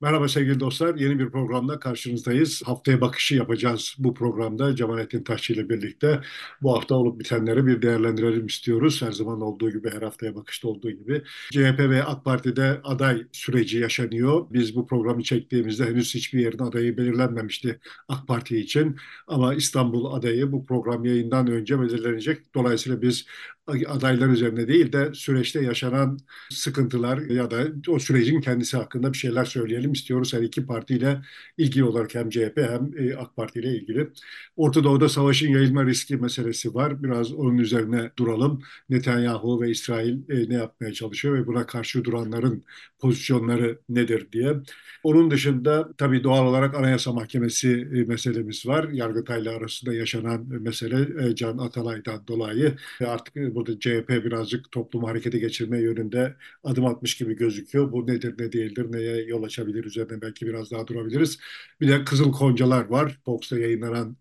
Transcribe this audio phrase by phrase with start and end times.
[0.00, 0.94] Merhaba sevgili dostlar.
[0.94, 2.62] Yeni bir programda karşınızdayız.
[2.66, 6.20] Haftaya bakışı yapacağız bu programda Cemalettin Taşçı ile birlikte.
[6.62, 9.02] Bu hafta olup bitenleri bir değerlendirelim istiyoruz.
[9.02, 11.22] Her zaman olduğu gibi, her haftaya bakışta olduğu gibi.
[11.52, 14.46] CHP ve AK Parti'de aday süreci yaşanıyor.
[14.50, 18.96] Biz bu programı çektiğimizde henüz hiçbir yerin adayı belirlenmemişti AK Parti için.
[19.26, 22.54] Ama İstanbul adayı bu program yayından önce belirlenecek.
[22.54, 23.26] Dolayısıyla biz
[23.68, 26.18] adaylar üzerine değil de süreçte yaşanan
[26.50, 30.34] sıkıntılar ya da o sürecin kendisi hakkında bir şeyler söyleyelim istiyoruz.
[30.34, 31.22] Her iki partiyle
[31.58, 34.08] ilgili olarak hem CHP hem e, AK Parti ile ilgili.
[34.56, 37.02] Orta Doğu'da savaşın yayılma riski meselesi var.
[37.02, 38.62] Biraz onun üzerine duralım.
[38.88, 42.64] Netanyahu ve İsrail e, ne yapmaya çalışıyor ve buna karşı duranların
[42.98, 44.54] pozisyonları nedir diye.
[45.02, 48.88] Onun dışında tabii doğal olarak Anayasa Mahkemesi e, meselemiz var.
[48.88, 52.76] Yargıtay'la arasında yaşanan mesele Can Atalay'dan dolayı
[53.06, 57.92] artık burada CHP birazcık toplumu harekete geçirme yönünde adım atmış gibi gözüküyor.
[57.92, 61.38] Bu nedir ne değildir neye yol açabilir üzerine belki biraz daha durabiliriz.
[61.80, 63.18] Bir de Kızıl Koncalar var.
[63.24, 64.16] Fox'ta yayınlanan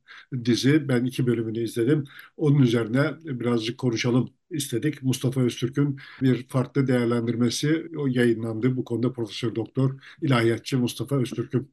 [0.45, 0.89] dizi.
[0.89, 2.03] Ben iki bölümünü izledim.
[2.38, 5.03] Onun üzerine birazcık konuşalım istedik.
[5.03, 8.77] Mustafa Öztürk'ün bir farklı değerlendirmesi o yayınlandı.
[8.77, 11.72] Bu konuda Profesör Doktor İlahiyatçı Mustafa Öztürk'ün.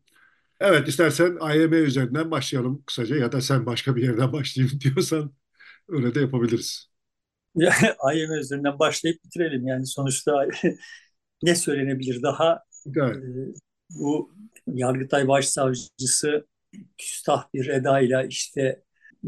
[0.60, 5.34] Evet istersen AYM üzerinden başlayalım kısaca ya da sen başka bir yerden başlayayım diyorsan
[5.88, 6.93] öyle de yapabiliriz.
[8.14, 9.66] IMF üzerinden başlayıp bitirelim.
[9.66, 10.46] Yani sonuçta
[11.42, 12.64] ne söylenebilir daha?
[12.96, 13.16] Evet.
[13.16, 13.54] Ee,
[13.90, 14.34] bu
[14.66, 16.46] Yargıtay Başsavcısı
[16.98, 18.82] küstah bir edayla işte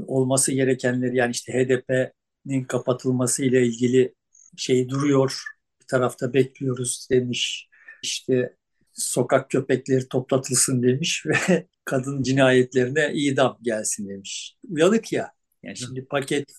[0.07, 4.15] olması gerekenleri yani işte HDP'nin kapatılması ile ilgili
[4.57, 5.43] şey duruyor.
[5.81, 7.69] Bir tarafta bekliyoruz demiş.
[8.03, 8.57] İşte
[8.93, 14.57] sokak köpekleri toplatılsın demiş ve kadın cinayetlerine idam gelsin demiş.
[14.69, 15.33] Uyanık ya.
[15.63, 16.53] Yani şimdi paket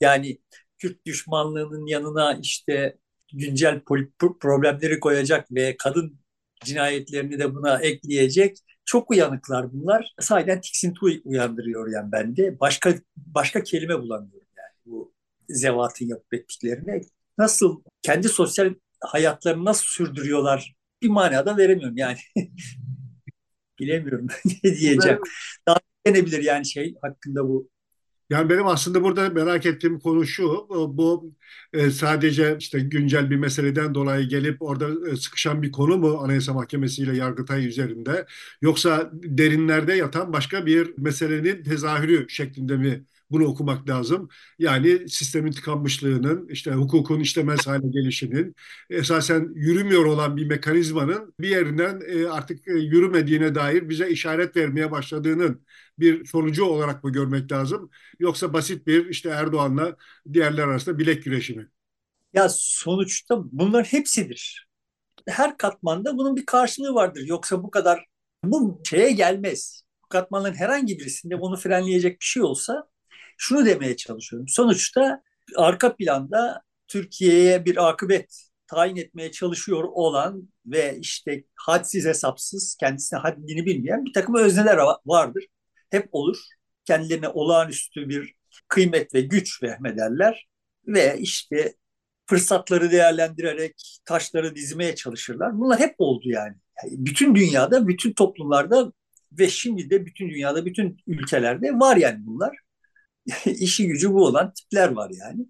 [0.00, 0.38] yani
[0.80, 2.98] Kürt düşmanlığının yanına işte
[3.32, 3.80] güncel
[4.40, 6.20] problemleri koyacak ve kadın
[6.64, 10.14] cinayetlerini de buna ekleyecek çok uyanıklar bunlar.
[10.20, 12.60] Sahiden tiksinti uyandırıyor yani bende.
[12.60, 15.14] Başka başka kelime bulamıyorum yani bu
[15.48, 17.00] zevatın yapıp ettiklerine.
[17.38, 22.18] Nasıl kendi sosyal hayatlarını nasıl sürdürüyorlar bir manada veremiyorum yani.
[23.78, 24.26] Bilemiyorum
[24.64, 25.18] ne diyeceğim.
[25.68, 27.70] Daha denebilir yani şey hakkında bu
[28.30, 31.34] yani benim aslında burada merak ettiğim konu şu, bu
[31.72, 36.52] e, sadece işte güncel bir meseleden dolayı gelip orada e, sıkışan bir konu mu Anayasa
[36.54, 38.26] Mahkemesi ile Yargıtay üzerinde?
[38.62, 44.28] Yoksa derinlerde yatan başka bir meselenin tezahürü şeklinde mi bunu okumak lazım.
[44.58, 48.54] Yani sistemin tıkanmışlığının, işte hukukun işlemez hale gelişinin,
[48.90, 55.62] esasen yürümüyor olan bir mekanizmanın bir yerinden e, artık yürümediğine dair bize işaret vermeye başladığının
[55.98, 57.90] bir sonucu olarak mı görmek lazım?
[58.18, 59.96] Yoksa basit bir işte Erdoğan'la
[60.32, 61.68] diğerler arasında bilek güreşi mi?
[62.32, 64.68] Ya sonuçta bunlar hepsidir.
[65.28, 67.22] Her katmanda bunun bir karşılığı vardır.
[67.26, 68.06] Yoksa bu kadar
[68.44, 69.84] bu şeye gelmez.
[70.04, 72.89] Bu katmanların herhangi birisinde bunu frenleyecek bir şey olsa
[73.40, 74.48] şunu demeye çalışıyorum.
[74.48, 75.22] Sonuçta
[75.56, 83.66] arka planda Türkiye'ye bir akıbet tayin etmeye çalışıyor olan ve işte hadsiz hesapsız kendisine haddini
[83.66, 85.44] bilmeyen bir takım özneler vardır
[85.90, 86.36] hep olur.
[86.84, 88.34] Kendilerine olağanüstü bir
[88.68, 90.48] kıymet ve güç vehmederler
[90.86, 91.74] ve işte
[92.26, 95.58] fırsatları değerlendirerek taşları dizmeye çalışırlar.
[95.58, 96.56] Bunlar hep oldu yani.
[96.82, 98.92] yani bütün dünyada, bütün toplumlarda
[99.32, 102.56] ve şimdi de bütün dünyada, bütün ülkelerde var yani bunlar.
[103.46, 105.46] İşi gücü bu olan tipler var yani.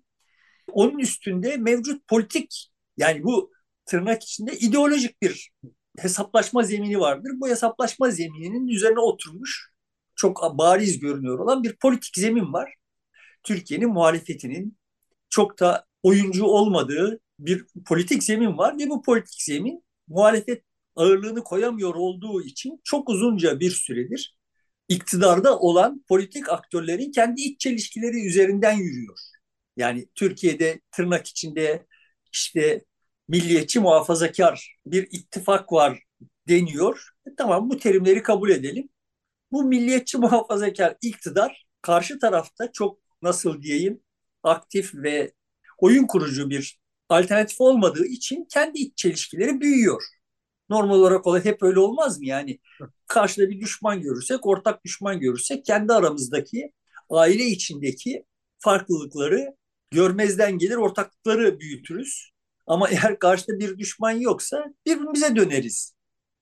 [0.73, 3.53] Onun üstünde mevcut politik yani bu
[3.87, 5.51] tırnak içinde ideolojik bir
[5.99, 7.31] hesaplaşma zemini vardır.
[7.35, 9.71] Bu hesaplaşma zemininin üzerine oturmuş
[10.17, 12.75] çok bariz görünüyor olan bir politik zemin var.
[13.43, 14.79] Türkiye'nin muhalefetinin
[15.31, 20.65] çok da oyuncu olmadığı bir politik zemin var ve bu politik zemin muhalefet
[20.97, 24.40] ağırlığını koyamıyor olduğu için çok uzunca bir süredir
[24.91, 29.19] iktidarda olan politik aktörlerin kendi iç çelişkileri üzerinden yürüyor.
[29.77, 31.87] Yani Türkiye'de tırnak içinde
[32.33, 32.85] işte
[33.29, 36.03] milliyetçi muhafazakar bir ittifak var
[36.49, 37.09] deniyor.
[37.27, 38.89] E tamam bu terimleri kabul edelim.
[39.53, 44.01] Bu milliyetçi muhafazakar iktidar karşı tarafta çok nasıl diyeyim
[44.43, 45.33] aktif ve
[45.79, 50.03] oyun kurucu bir alternatif olmadığı için kendi iç çelişkileri büyüyor.
[50.71, 52.27] Normal olarak olay hep öyle olmaz mı?
[52.27, 52.59] Yani
[53.07, 56.73] karşıda bir düşman görürsek, ortak düşman görürsek kendi aramızdaki
[57.11, 58.25] aile içindeki
[58.59, 59.57] farklılıkları
[59.91, 62.31] görmezden gelir, ortaklıkları büyütürüz.
[62.67, 65.95] Ama eğer karşıda bir düşman yoksa birbirimize döneriz.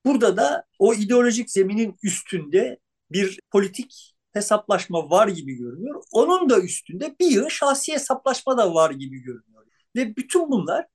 [0.05, 2.79] Burada da o ideolojik zeminin üstünde
[3.11, 6.03] bir politik hesaplaşma var gibi görünüyor.
[6.11, 9.65] Onun da üstünde bir yığın şahsi hesaplaşma da var gibi görünüyor.
[9.95, 10.85] Ve bütün bunlar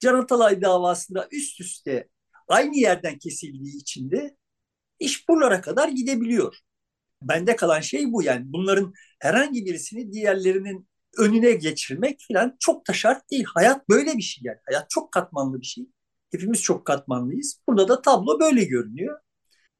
[0.00, 2.08] Can Atalay davasında üst üste
[2.50, 4.36] aynı yerden kesildiği için de
[5.00, 6.56] iş buralara kadar gidebiliyor.
[7.22, 10.88] Bende kalan şey bu yani bunların herhangi birisini diğerlerinin
[11.18, 13.44] önüne geçirmek falan çok da şart değil.
[13.54, 14.58] Hayat böyle bir şey yani.
[14.66, 15.86] Hayat çok katmanlı bir şey.
[16.32, 17.60] Hepimiz çok katmanlıyız.
[17.68, 19.18] Burada da tablo böyle görünüyor.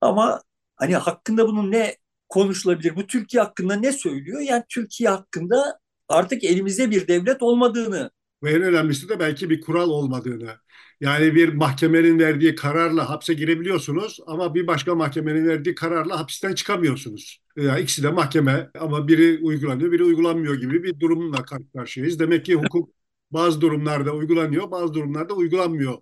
[0.01, 0.43] Ama
[0.77, 1.97] hani hakkında bunun ne
[2.29, 2.97] konuşulabilir?
[2.97, 4.41] Bu Türkiye hakkında ne söylüyor?
[4.41, 8.11] Yani Türkiye hakkında artık elimizde bir devlet olmadığını
[8.43, 10.57] ve en önemlisi de belki bir kural olmadığını.
[11.01, 17.43] Yani bir mahkemenin verdiği kararla hapse girebiliyorsunuz ama bir başka mahkemenin verdiği kararla hapisten çıkamıyorsunuz.
[17.57, 22.19] Yani ikisi de mahkeme ama biri uygulanıyor, biri uygulanmıyor gibi bir durumla karşı karşıyayız.
[22.21, 22.91] Demek ki hukuk
[23.31, 25.99] bazı durumlarda uygulanıyor, bazı durumlarda uygulanmıyor.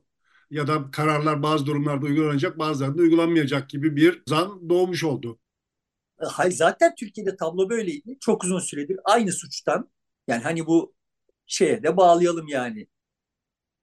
[0.51, 5.39] Ya da kararlar bazı durumlarda uygulanacak, bazılarında uygulanmayacak gibi bir zan doğmuş oldu.
[6.19, 8.17] Hayır, zaten Türkiye'de tablo böyleydi.
[8.21, 9.91] Çok uzun süredir aynı suçtan
[10.29, 10.95] yani hani bu
[11.47, 12.87] şeye de bağlayalım yani.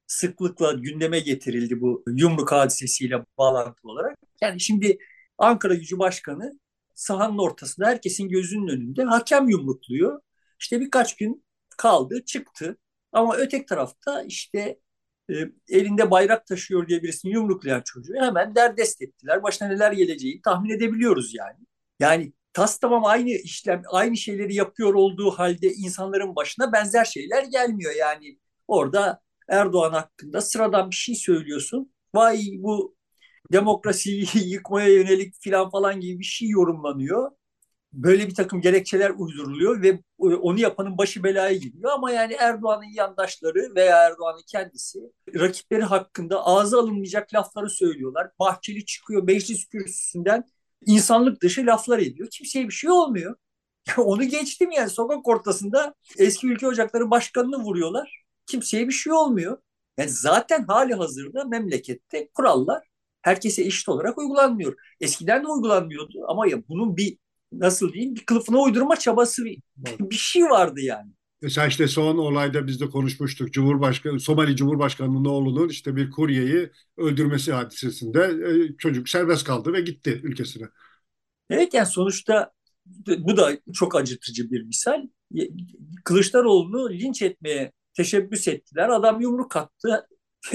[0.08, 4.18] Sıklıkla gündeme getirildi bu yumruk hadisesiyle bağlantılı olarak.
[4.42, 4.98] Yani şimdi
[5.38, 6.60] Ankara Gücü Başkanı
[6.94, 10.22] sahanın ortasında herkesin gözünün önünde hakem yumrukluyor.
[10.60, 11.46] İşte birkaç gün
[11.78, 12.78] kaldı, çıktı.
[13.12, 14.80] Ama ötek tarafta işte
[15.30, 15.34] e,
[15.70, 19.44] elinde bayrak taşıyor diye birisini yumruklayan çocuğu hemen derdest ettiler.
[19.44, 21.60] Başına neler geleceğini tahmin edebiliyoruz yani.
[22.00, 27.94] Yani tas tamam aynı işlem, aynı şeyleri yapıyor olduğu halde insanların başına benzer şeyler gelmiyor.
[27.96, 31.92] Yani orada Erdoğan hakkında sıradan bir şey söylüyorsun.
[32.16, 32.96] Vay bu
[33.52, 37.32] demokrasiyi yıkmaya yönelik filan falan gibi bir şey yorumlanıyor.
[37.94, 41.92] Böyle bir takım gerekçeler uyduruluyor ve onu yapanın başı belaya giriyor.
[41.92, 45.00] Ama yani Erdoğan'ın yandaşları veya Erdoğan'ın kendisi
[45.36, 48.32] rakipleri hakkında ağza alınmayacak lafları söylüyorlar.
[48.40, 50.44] Bahçeli çıkıyor meclis kürsüsünden
[50.86, 52.28] insanlık dışı laflar ediyor.
[52.32, 53.36] Kimseye bir şey olmuyor.
[53.98, 58.25] Onu geçtim yani sokak ortasında eski ülke ocakları başkanını vuruyorlar.
[58.46, 59.58] Kimseye bir şey olmuyor.
[59.98, 62.84] Yani zaten hali hazırda memlekette kurallar
[63.22, 64.76] herkese eşit olarak uygulanmıyor.
[65.02, 67.18] Eskiden de uygulanmıyordu ama ya bunun bir
[67.52, 69.62] nasıl diyeyim bir kılıfına uydurma çabası bir,
[70.00, 71.12] bir şey vardı yani.
[71.42, 73.54] Mesela işte son olayda biz de konuşmuştuk.
[73.54, 80.22] Cumhurbaşkanı, Somali Cumhurbaşkanı'nın oğlunun işte bir kuryeyi öldürmesi hadisesinde e, çocuk serbest kaldı ve gitti
[80.24, 80.68] ülkesine.
[81.50, 82.52] Evet yani sonuçta
[83.18, 85.02] bu da çok acıtıcı bir misal.
[86.04, 88.90] Kılıçdaroğlu'nu linç etmeye teşebbüs ettiler.
[88.90, 90.08] Adam yumruk attı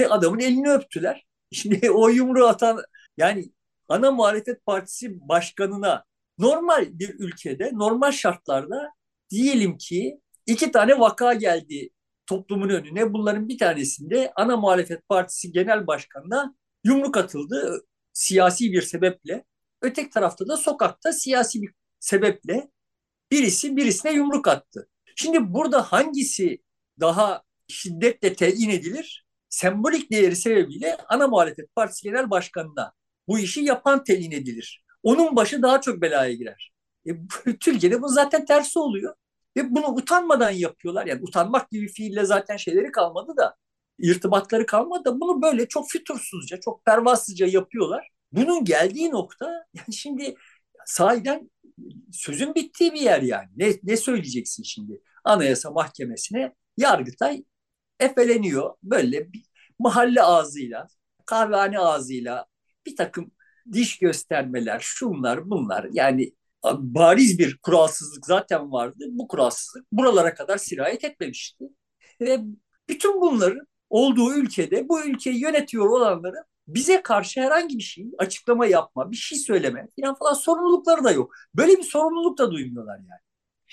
[0.09, 1.25] adamın elini öptüler.
[1.51, 2.81] Şimdi o yumruğu atan
[3.17, 3.51] yani
[3.87, 6.03] ana muhalefet partisi başkanına
[6.37, 8.89] normal bir ülkede normal şartlarda
[9.29, 11.89] diyelim ki iki tane vaka geldi
[12.25, 13.13] toplumun önüne.
[13.13, 19.45] Bunların bir tanesinde ana muhalefet partisi genel başkanına yumruk atıldı siyasi bir sebeple.
[19.81, 22.71] Öteki tarafta da sokakta siyasi bir sebeple
[23.31, 24.89] birisi birisine yumruk attı.
[25.15, 26.61] Şimdi burada hangisi
[27.01, 29.25] daha şiddetle telin edilir?
[29.49, 32.93] Sembolik değeri sebebiyle ana muhalefet partisi genel başkanına
[33.27, 34.83] bu işi yapan telin edilir.
[35.03, 36.71] Onun başı daha çok belaya girer.
[37.05, 37.11] E,
[37.59, 39.15] Türkiye'de bu zaten tersi oluyor.
[39.57, 41.05] Ve bunu utanmadan yapıyorlar.
[41.05, 43.55] Yani utanmak gibi fiille zaten şeyleri kalmadı da
[43.99, 48.09] irtibatları kalmadı da bunu böyle çok fütursuzca, çok pervasızca yapıyorlar.
[48.31, 50.35] Bunun geldiği nokta yani şimdi
[50.85, 51.51] sahiden
[52.11, 53.49] sözün bittiği bir yer yani.
[53.55, 55.01] Ne, ne söyleyeceksin şimdi?
[55.23, 57.43] Anayasa Mahkemesi'ne Yargıtay
[57.99, 58.73] efeleniyor.
[58.83, 59.43] Böyle bir
[59.79, 60.87] mahalle ağzıyla,
[61.25, 62.45] kahvehane ağzıyla
[62.85, 63.31] bir takım
[63.73, 65.87] diş göstermeler, şunlar bunlar.
[65.93, 66.33] Yani
[66.73, 69.05] bariz bir kuralsızlık zaten vardı.
[69.09, 71.65] Bu kuralsızlık buralara kadar sirayet etmemişti.
[72.21, 72.39] Ve
[72.89, 79.11] bütün bunların olduğu ülkede bu ülkeyi yönetiyor olanların bize karşı herhangi bir şey açıklama yapma,
[79.11, 81.33] bir şey söyleme falan falan sorumlulukları da yok.
[81.55, 83.21] Böyle bir sorumluluk da duymuyorlar yani.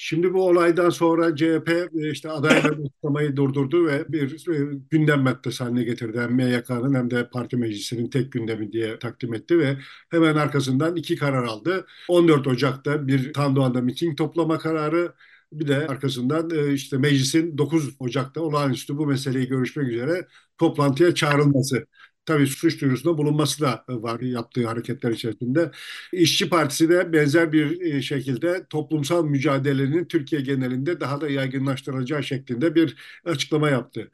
[0.00, 5.64] Şimdi bu olaydan sonra CHP e, işte adayları açıklamayı durdurdu ve bir e, gündem maddesi
[5.64, 6.20] haline getirdi.
[6.20, 9.78] Hem MYK'nın hem de parti meclisinin tek gündemi diye takdim etti ve
[10.10, 11.86] hemen arkasından iki karar aldı.
[12.08, 15.12] 14 Ocak'ta bir Tandoğan'da miting toplama kararı,
[15.52, 20.26] bir de arkasından e, işte meclisin 9 Ocak'ta olağanüstü bu meseleyi görüşmek üzere
[20.58, 21.86] toplantıya çağrılması
[22.28, 25.70] tabii suç duyurusunda bulunması da var yaptığı hareketler içerisinde.
[26.12, 32.74] İşçi Partisi de benzer bir e, şekilde toplumsal mücadelenin Türkiye genelinde daha da yaygınlaştırılacağı şeklinde
[32.74, 34.10] bir açıklama yaptı.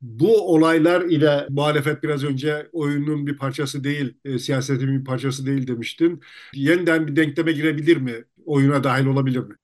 [0.00, 5.66] Bu olaylar ile muhalefet biraz önce oyunun bir parçası değil, e, siyasetin bir parçası değil
[5.66, 6.20] demiştin.
[6.54, 8.24] Yeniden bir denkleme girebilir mi?
[8.44, 9.54] Oyuna dahil olabilir mi?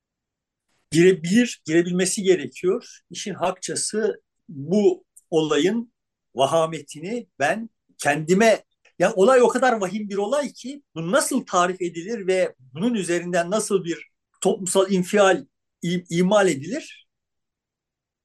[0.90, 2.98] Girebilir, girebilmesi gerekiyor.
[3.10, 5.92] İşin hakçası bu olayın
[6.34, 7.70] vahametini ben
[8.04, 8.64] kendime
[8.98, 13.50] ya olay o kadar vahim bir olay ki bu nasıl tarif edilir ve bunun üzerinden
[13.50, 14.08] nasıl bir
[14.40, 15.44] toplumsal infial
[16.10, 17.08] imal edilir?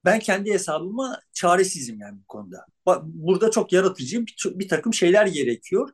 [0.05, 2.65] Ben kendi hesabıma çaresizim yani bu konuda.
[3.03, 5.89] Burada çok yaratıcı bir, bir takım şeyler gerekiyor.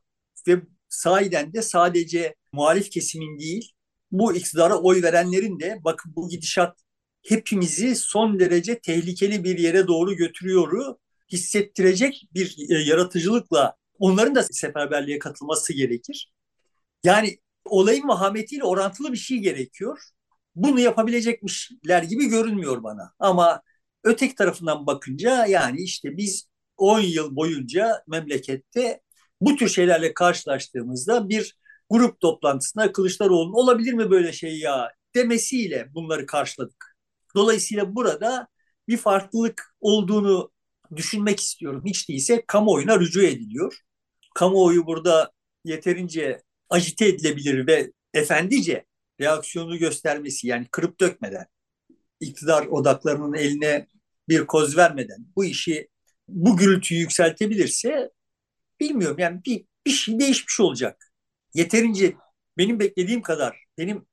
[0.48, 3.72] ve sahiden de sadece muhalif kesimin değil,
[4.12, 6.80] bu iktidara oy verenlerin de bakın bu gidişat
[7.28, 10.98] hepimizi son derece tehlikeli bir yere doğru götürüyoru
[11.32, 16.34] hissettirecek bir e, yaratıcılıkla onların da seferberliğe katılması gerekir.
[17.04, 20.00] Yani olayın vahametiyle orantılı bir şey gerekiyor.
[20.56, 23.14] Bunu yapabilecekmişler gibi görünmüyor bana.
[23.20, 23.62] Ama
[24.04, 29.02] öteki tarafından bakınca yani işte biz 10 yıl boyunca memlekette
[29.42, 31.58] bu tür şeylerle karşılaştığımızda bir
[31.90, 36.98] grup toplantısında Kılıçdaroğlu'nun olabilir mi böyle şey ya demesiyle bunları karşıladık.
[37.36, 38.48] Dolayısıyla burada
[38.88, 40.52] bir farklılık olduğunu
[40.96, 41.84] düşünmek istiyorum.
[41.86, 43.80] Hiç değilse kamuoyuna rücu ediliyor.
[44.36, 45.32] Kamuoyu burada
[45.64, 48.86] yeterince ajite edilebilir ve efendice
[49.22, 51.46] reaksiyonu göstermesi yani kırıp dökmeden,
[52.20, 53.88] iktidar odaklarının eline
[54.30, 55.88] bir koz vermeden bu işi
[56.28, 58.12] bu gürültüyü yükseltebilirse
[58.80, 61.12] bilmiyorum yani bir, bir şey değişmiş olacak.
[61.54, 62.16] Yeterince
[62.58, 64.06] benim beklediğim kadar benim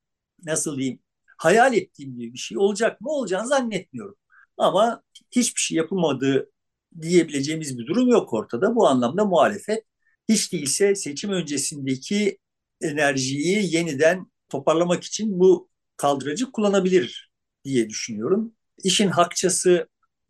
[0.44, 1.00] nasıl diyeyim
[1.38, 4.16] hayal ettiğim gibi bir şey olacak mı olacağını zannetmiyorum.
[4.56, 6.51] Ama hiçbir şey yapılmadığı
[7.00, 8.74] diyebileceğimiz bir durum yok ortada.
[8.74, 9.84] Bu anlamda muhalefet
[10.28, 12.38] hiç değilse seçim öncesindeki
[12.80, 17.32] enerjiyi yeniden toparlamak için bu kaldırıcı kullanabilir
[17.64, 18.54] diye düşünüyorum.
[18.84, 19.88] İşin hakçası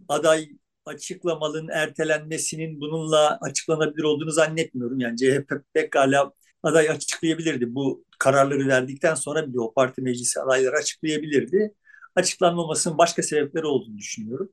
[0.09, 0.49] aday
[0.87, 5.01] açıklamanın ertelenmesinin bununla açıklanabilir olduğunu zannetmiyorum.
[5.01, 7.75] Yani CHP pekala aday açıklayabilirdi.
[7.75, 11.75] Bu kararları verdikten sonra bile o parti meclisi adayları açıklayabilirdi.
[12.17, 14.53] Açıklanmamasının başka sebepleri olduğunu düşünüyorum.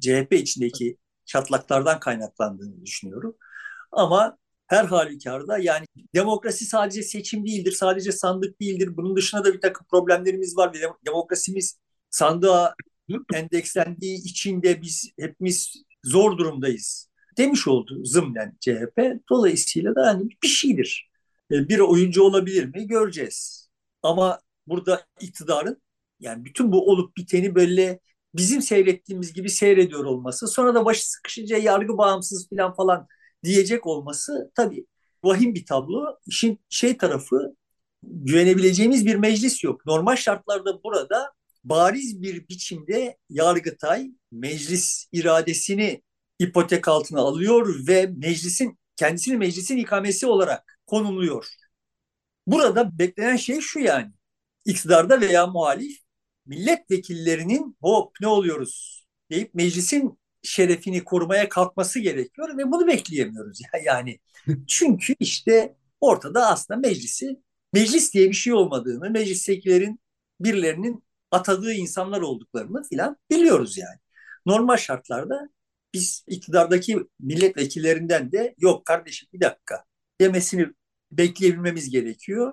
[0.00, 3.36] CHP içindeki çatlaklardan kaynaklandığını düşünüyorum.
[3.92, 8.96] Ama her halükarda yani demokrasi sadece seçim değildir, sadece sandık değildir.
[8.96, 11.78] Bunun dışında da bir takım problemlerimiz var ve demokrasimiz
[12.10, 12.74] sandığa
[13.34, 15.72] endekslendiği için de biz hepimiz
[16.04, 18.98] zor durumdayız demiş oldu zımnen CHP.
[19.30, 21.10] Dolayısıyla da hani bir şeydir.
[21.50, 23.68] E, bir oyuncu olabilir mi göreceğiz.
[24.02, 25.82] Ama burada iktidarın
[26.20, 28.00] yani bütün bu olup biteni böyle
[28.34, 33.06] bizim seyrettiğimiz gibi seyrediyor olması, sonra da başı sıkışınca yargı bağımsız falan falan
[33.44, 34.86] diyecek olması tabii
[35.24, 36.18] vahim bir tablo.
[36.26, 37.56] İşin şey tarafı
[38.02, 39.86] güvenebileceğimiz bir meclis yok.
[39.86, 41.32] Normal şartlarda burada
[41.64, 46.02] bariz bir biçimde Yargıtay meclis iradesini
[46.38, 51.46] ipotek altına alıyor ve meclisin kendisini meclisin ikamesi olarak konumluyor.
[52.46, 54.12] Burada beklenen şey şu yani
[54.64, 55.98] iktidarda veya muhalif
[56.46, 64.18] milletvekillerinin hop ne oluyoruz deyip meclisin şerefini korumaya kalkması gerekiyor ve bunu bekleyemiyoruz yani.
[64.68, 67.40] Çünkü işte ortada aslında meclisi
[67.72, 70.00] meclis diye bir şey olmadığını, meclistekilerin
[70.40, 73.98] birilerinin atadığı insanlar olduklarını filan biliyoruz yani.
[74.46, 75.48] Normal şartlarda
[75.94, 79.84] biz iktidardaki milletvekillerinden de yok kardeşim bir dakika
[80.20, 80.66] demesini
[81.12, 82.52] bekleyebilmemiz gerekiyor.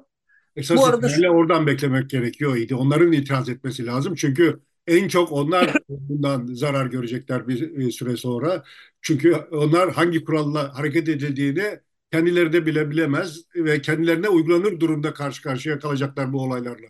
[0.55, 2.75] Esas Bu arada oradan beklemek gerekiyor idi.
[2.75, 4.15] Onların itiraz etmesi lazım.
[4.15, 8.63] Çünkü en çok onlar bundan zarar görecekler bir süre sonra.
[9.01, 11.79] Çünkü onlar hangi kuralla hareket edildiğini
[12.11, 16.87] kendileri de bile bilemez ve kendilerine uygulanır durumda karşı karşıya kalacaklar bu olaylarla.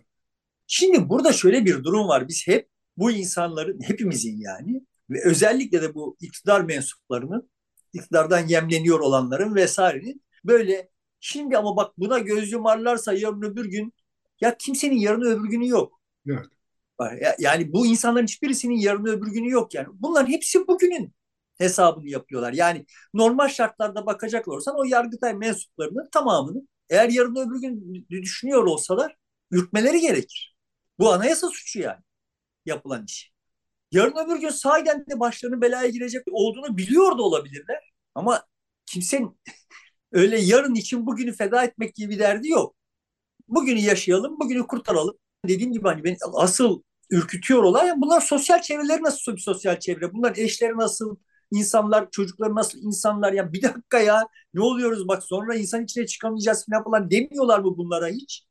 [0.66, 2.28] Şimdi burada şöyle bir durum var.
[2.28, 7.50] Biz hep bu insanların, hepimizin yani ve özellikle de bu iktidar mensuplarının,
[7.92, 10.88] iktidardan yemleniyor olanların vesairenin böyle
[11.24, 13.92] şimdi ama bak buna göz yumarlarsa yarın öbür gün
[14.40, 16.00] ya kimsenin yarın öbür günü yok.
[17.00, 17.36] Evet.
[17.38, 19.88] Yani bu insanların hiçbirisinin yarın öbür günü yok yani.
[19.92, 21.14] Bunların hepsi bugünün
[21.58, 22.52] hesabını yapıyorlar.
[22.52, 29.16] Yani normal şartlarda bakacak olursan o Yargıtay mensuplarının tamamını eğer yarın öbür gün düşünüyor olsalar
[29.50, 30.56] yürütmeleri gerekir.
[30.98, 32.00] Bu anayasa suçu yani
[32.66, 33.32] yapılan iş.
[33.92, 37.92] Yarın öbür gün sahiden de başlarının belaya girecek olduğunu biliyor da olabilirler.
[38.14, 38.46] Ama
[38.86, 39.40] kimsenin
[40.14, 42.76] öyle yarın için bugünü feda etmek gibi bir derdi yok.
[43.48, 45.16] Bugünü yaşayalım, bugünü kurtaralım.
[45.48, 47.92] Dediğim gibi hani beni asıl ürkütüyor olay.
[47.96, 50.12] Bunlar sosyal çevreleri nasıl bir sosyal çevre?
[50.14, 51.16] Bunlar eşleri nasıl?
[51.50, 53.32] insanlar, çocukları nasıl insanlar?
[53.32, 57.76] Ya bir dakika ya ne oluyoruz bak sonra insan içine çıkamayacağız falan falan demiyorlar mı
[57.76, 58.44] bunlara hiç?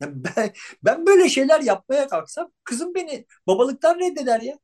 [0.00, 0.52] Ya ben,
[0.84, 4.58] ben böyle şeyler yapmaya kalksam kızım beni babalıktan reddeder ya.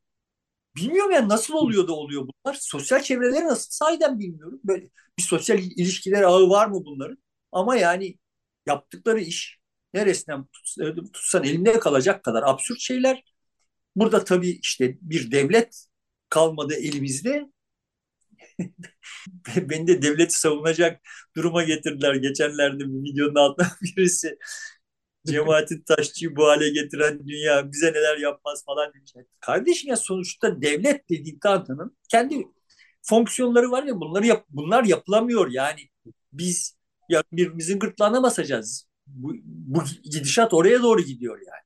[0.76, 2.56] Bilmiyorum ya nasıl oluyor da oluyor bunlar.
[2.60, 4.60] Sosyal çevreleri nasıl sahiden bilmiyorum.
[4.64, 7.18] Böyle bir sosyal ilişkiler ağı var mı bunların?
[7.52, 8.18] Ama yani
[8.66, 9.58] yaptıkları iş
[9.94, 10.46] neresinden
[11.12, 13.24] tutsan elinde kalacak kadar absürt şeyler.
[13.96, 15.86] Burada tabii işte bir devlet
[16.30, 17.46] kalmadı elimizde.
[19.56, 21.00] Beni de devleti savunacak
[21.36, 22.14] duruma getirdiler.
[22.14, 24.38] Geçenlerde bir videonun altında birisi
[25.26, 29.12] cemaatin taşçıyı bu hale getiren dünya bize neler yapmaz falan demiş.
[29.40, 32.46] Kardeşim ya sonuçta devlet dediğin tanrının kendi
[33.02, 35.80] fonksiyonları var ya bunları yap, bunlar yapılamıyor yani
[36.32, 36.76] biz
[37.08, 38.88] Ya birbirimizin gırtlağına basacağız.
[39.06, 41.64] Bu, bu gidişat oraya doğru gidiyor yani.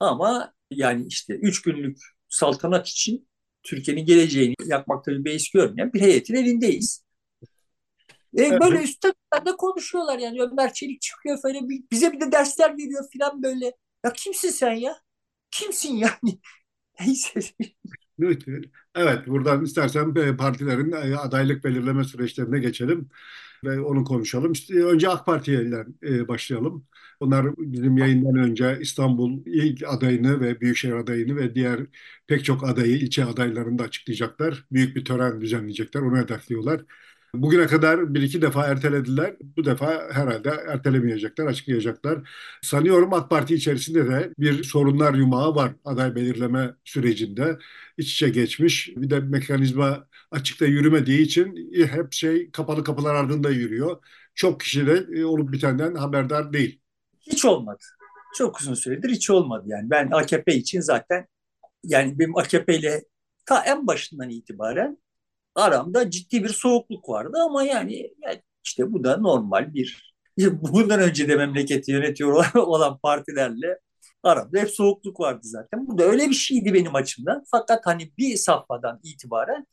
[0.00, 3.28] Ama yani işte üç günlük saltanat için
[3.62, 7.04] Türkiye'nin geleceğini yakmakta bir beis görmeyen bir heyetin elindeyiz.
[8.38, 9.14] E böyle üstten
[9.46, 11.60] de konuşuyorlar yani Ömer Çelik çıkıyor böyle
[11.92, 13.64] bize bir de dersler veriyor falan böyle.
[14.04, 14.96] Ya kimsin sen ya?
[15.50, 16.40] Kimsin yani?
[17.00, 17.40] Neyse.
[18.94, 23.08] Evet, buradan istersen partilerin e, adaylık belirleme süreçlerine geçelim
[23.64, 24.52] ve onu konuşalım.
[24.52, 26.86] İşte önce AK Parti'ye e, başlayalım.
[27.20, 31.80] Onlar bizim yayından önce İstanbul ilk adayını ve Büyükşehir adayını ve diğer
[32.26, 34.64] pek çok adayı, ilçe adaylarını da açıklayacaklar.
[34.72, 36.80] Büyük bir tören düzenleyecekler, onu hedefliyorlar.
[37.34, 39.36] Bugüne kadar bir iki defa ertelediler.
[39.56, 42.30] Bu defa herhalde ertelemeyecekler, açıklayacaklar.
[42.62, 47.58] Sanıyorum AK Parti içerisinde de bir sorunlar yumağı var aday belirleme sürecinde.
[47.98, 48.92] İç içe geçmiş.
[48.96, 53.96] Bir de mekanizma açıkta yürümediği için hep şey kapalı kapılar ardında yürüyor.
[54.34, 56.80] Çok kişi de e, olup bitenden haberdar değil.
[57.20, 57.84] Hiç olmadı.
[58.36, 59.90] Çok uzun süredir hiç olmadı yani.
[59.90, 61.26] Ben AKP için zaten
[61.84, 63.04] yani benim AKP ile
[63.46, 64.98] ta en başından itibaren
[65.60, 71.28] aramda ciddi bir soğukluk vardı ama yani, yani işte bu da normal bir bundan önce
[71.28, 73.78] de memleketi yönetiyor olan partilerle
[74.22, 75.86] aramda hep soğukluk vardı zaten.
[75.88, 77.44] Bu da öyle bir şeydi benim açımdan.
[77.50, 79.66] Fakat hani bir safhadan itibaren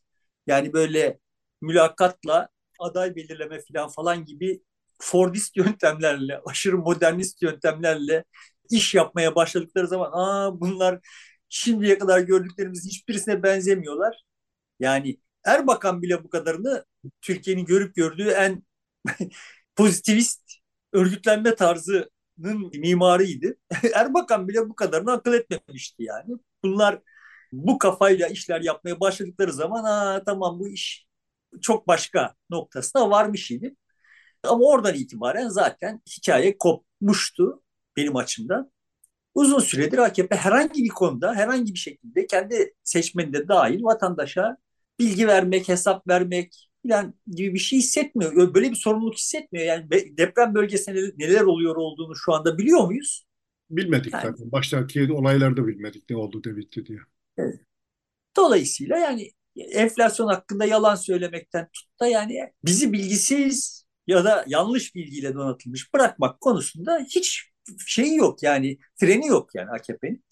[0.47, 1.19] yani böyle
[1.61, 2.49] mülakatla
[2.79, 4.61] aday belirleme falan falan gibi
[4.99, 8.23] Fordist yöntemlerle, aşırı modernist yöntemlerle
[8.71, 10.99] iş yapmaya başladıkları zaman aa bunlar
[11.49, 14.23] şimdiye kadar gördüklerimiz hiçbirisine benzemiyorlar.
[14.79, 16.85] Yani Erbakan bile bu kadarını
[17.21, 18.63] Türkiye'nin görüp gördüğü en
[19.75, 20.41] pozitivist
[20.93, 23.55] örgütlenme tarzının mimarıydı.
[23.95, 26.35] Erbakan bile bu kadarını akıl etmemişti yani.
[26.63, 27.01] Bunlar
[27.51, 31.07] bu kafayla işler yapmaya başladıkları zaman Aa, tamam bu iş
[31.61, 33.75] çok başka noktasına varmış idi.
[34.43, 37.63] Ama oradan itibaren zaten hikaye kopmuştu
[37.97, 38.71] benim açımdan.
[39.35, 44.57] Uzun süredir AKP herhangi bir konuda herhangi bir şekilde kendi seçmeninde dahil vatandaşa
[44.99, 48.53] bilgi vermek, hesap vermek falan gibi bir şey hissetmiyor.
[48.53, 49.65] Böyle bir sorumluluk hissetmiyor.
[49.65, 53.25] Yani deprem bölgesinde neler oluyor olduğunu şu anda biliyor muyuz?
[53.69, 54.51] Bilmedik yani, zaten.
[54.51, 56.99] Baştaki olaylarda bilmedik ne oldu da bitti diye.
[57.37, 57.59] Evet.
[58.37, 65.33] Dolayısıyla yani enflasyon hakkında yalan söylemekten tut da yani bizi bilgisiz ya da yanlış bilgiyle
[65.33, 67.51] donatılmış bırakmak konusunda hiç
[67.87, 70.23] şeyi yok yani freni yok yani AKP'nin.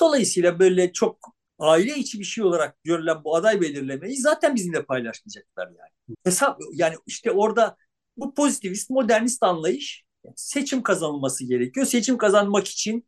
[0.00, 5.66] Dolayısıyla böyle çok aile içi bir şey olarak görülen bu aday belirlemeyi zaten bizimle paylaşmayacaklar
[5.66, 6.16] yani.
[6.24, 7.76] Hesap yani işte orada
[8.16, 10.04] bu pozitivist, modernist anlayış
[10.36, 11.86] seçim kazanılması gerekiyor.
[11.86, 13.06] Seçim kazanmak için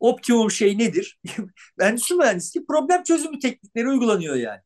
[0.00, 1.18] optimum şey nedir?
[1.80, 4.60] Endüstri mühendisliği problem çözümü teknikleri uygulanıyor yani.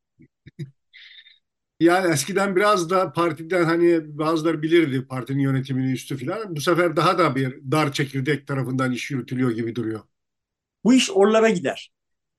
[1.81, 6.57] Yani eskiden biraz da partiden hani bazıları bilirdi partinin yönetimini üstü filan.
[6.57, 10.01] Bu sefer daha da bir dar çekirdek tarafından iş yürütülüyor gibi duruyor.
[10.85, 11.94] Bu iş oralara gider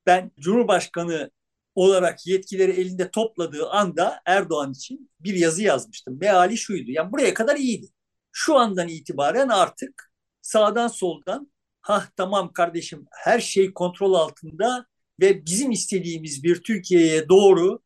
[0.06, 1.32] ben Cumhurbaşkanı
[1.76, 6.18] olarak yetkileri elinde topladığı anda Erdoğan için bir yazı yazmıştım.
[6.22, 6.92] Meali şuydu.
[6.92, 7.88] Yani buraya kadar iyiydi.
[8.32, 14.86] Şu andan itibaren artık sağdan soldan ha tamam kardeşim her şey kontrol altında
[15.20, 17.80] ve bizim istediğimiz bir Türkiye'ye doğru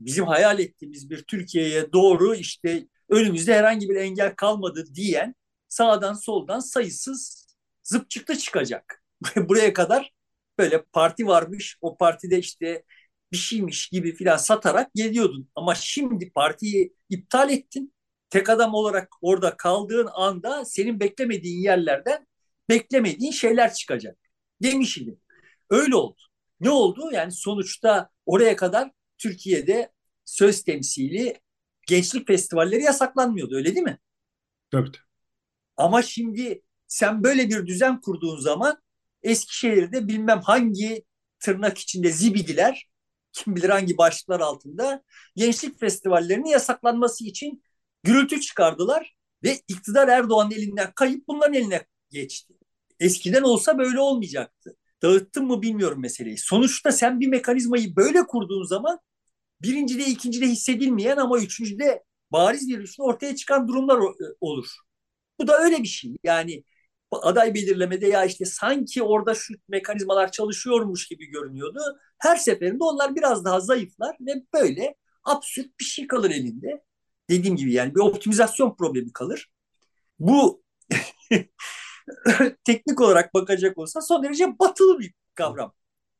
[0.00, 5.34] bizim hayal ettiğimiz bir Türkiye'ye doğru işte önümüzde herhangi bir engel kalmadı diyen
[5.68, 7.46] sağdan soldan sayısız
[7.82, 9.02] zıp çıkacak.
[9.36, 10.12] Buraya kadar
[10.58, 12.84] böyle parti varmış o partide işte
[13.32, 15.50] bir şeymiş gibi filan satarak geliyordun.
[15.54, 17.92] Ama şimdi partiyi iptal ettin.
[18.30, 22.26] Tek adam olarak orada kaldığın anda senin beklemediğin yerlerden
[22.68, 24.18] beklemediğin şeyler çıkacak.
[24.62, 25.20] Demiş idim.
[25.70, 26.20] Öyle oldu.
[26.60, 27.10] Ne oldu?
[27.12, 29.92] Yani sonuçta oraya kadar Türkiye'de
[30.24, 31.40] söz temsili
[31.86, 33.98] gençlik festivalleri yasaklanmıyordu öyle değil mi?
[34.70, 34.90] Tabii.
[35.76, 38.82] Ama şimdi sen böyle bir düzen kurduğun zaman
[39.26, 41.04] Eskişehir'de bilmem hangi
[41.40, 42.88] tırnak içinde zibidiler,
[43.32, 45.02] kim bilir hangi başlıklar altında
[45.36, 47.62] gençlik festivallerinin yasaklanması için
[48.02, 52.54] gürültü çıkardılar ve iktidar Erdoğan'ın elinden kayıp bunların eline geçti.
[53.00, 54.76] Eskiden olsa böyle olmayacaktı.
[55.02, 56.38] Dağıttım mı bilmiyorum meseleyi.
[56.38, 58.98] Sonuçta sen bir mekanizmayı böyle kurduğun zaman
[59.62, 63.98] birincide, ikincide hissedilmeyen ama üçüncüde bariz bir biçimde ortaya çıkan durumlar
[64.40, 64.66] olur.
[65.38, 66.16] Bu da öyle bir şey.
[66.24, 66.64] Yani
[67.22, 71.80] aday belirlemede ya işte sanki orada şu mekanizmalar çalışıyormuş gibi görünüyordu.
[72.18, 76.84] Her seferinde onlar biraz daha zayıflar ve böyle absürt bir şey kalır elinde.
[77.30, 79.50] Dediğim gibi yani bir optimizasyon problemi kalır.
[80.18, 80.62] Bu
[82.64, 85.74] teknik olarak bakacak olsa son derece batılı bir kavram.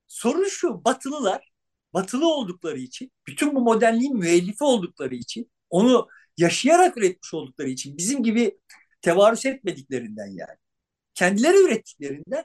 [0.08, 1.52] Sorun şu, batılılar
[1.94, 8.22] batılı oldukları için, bütün bu modernliğin müellifi oldukları için, onu yaşayarak üretmiş oldukları için bizim
[8.22, 8.58] gibi
[9.02, 10.58] tevarüs etmediklerinden yani.
[11.16, 12.44] Kendileri ürettiklerinden.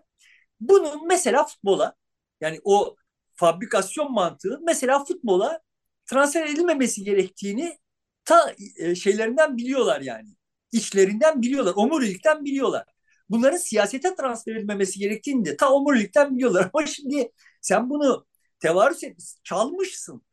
[0.61, 1.95] Bunun mesela futbola
[2.41, 2.97] yani o
[3.35, 5.61] fabrikasyon mantığı mesela futbola
[6.07, 7.79] transfer edilmemesi gerektiğini
[8.25, 10.29] ta e, şeylerinden biliyorlar yani.
[10.71, 11.73] İçlerinden biliyorlar.
[11.75, 12.85] Omurilikten biliyorlar.
[13.29, 16.71] Bunların siyasete transfer edilmemesi gerektiğini de ta omurilikten biliyorlar.
[16.73, 17.31] Ama şimdi
[17.61, 18.27] sen bunu
[18.59, 20.23] tevarüs et, çalmışsın.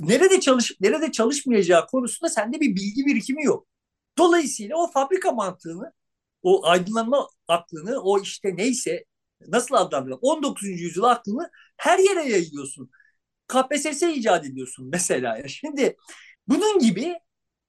[0.00, 3.68] Nerede çalışıp nerede çalışmayacağı konusunda sende bir bilgi birikimi yok.
[4.18, 5.92] Dolayısıyla o fabrika mantığını,
[6.42, 9.04] o aydınlanma aklını, o işte neyse
[9.48, 10.82] nasıl adlandıralım 19.
[10.82, 12.90] yüzyıl aklını her yere yayıyorsun.
[13.48, 15.48] KPSS icat ediyorsun mesela.
[15.48, 15.96] Şimdi
[16.48, 17.14] bunun gibi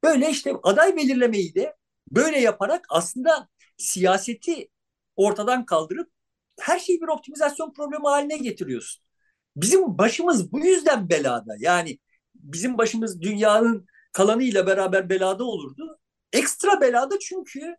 [0.04, 1.76] böyle işte aday belirlemeyi de
[2.12, 4.70] böyle yaparak aslında siyaseti
[5.16, 6.12] ortadan kaldırıp
[6.60, 9.04] her şeyi bir optimizasyon problemi haline getiriyorsun.
[9.56, 11.56] Bizim başımız bu yüzden belada.
[11.60, 12.00] Yani
[12.36, 16.00] bizim başımız dünyanın kalanıyla beraber belada olurdu.
[16.34, 17.76] Ekstra belada çünkü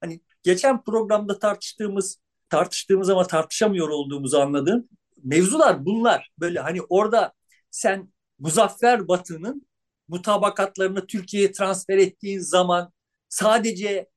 [0.00, 4.88] hani geçen programda tartıştığımız tartıştığımız ama tartışamıyor olduğumuzu anladığım
[5.24, 6.30] mevzular bunlar.
[6.38, 7.32] Böyle hani orada
[7.70, 9.68] sen Muzaffer Batı'nın
[10.08, 12.92] mutabakatlarını Türkiye'ye transfer ettiğin zaman
[13.28, 14.08] sadece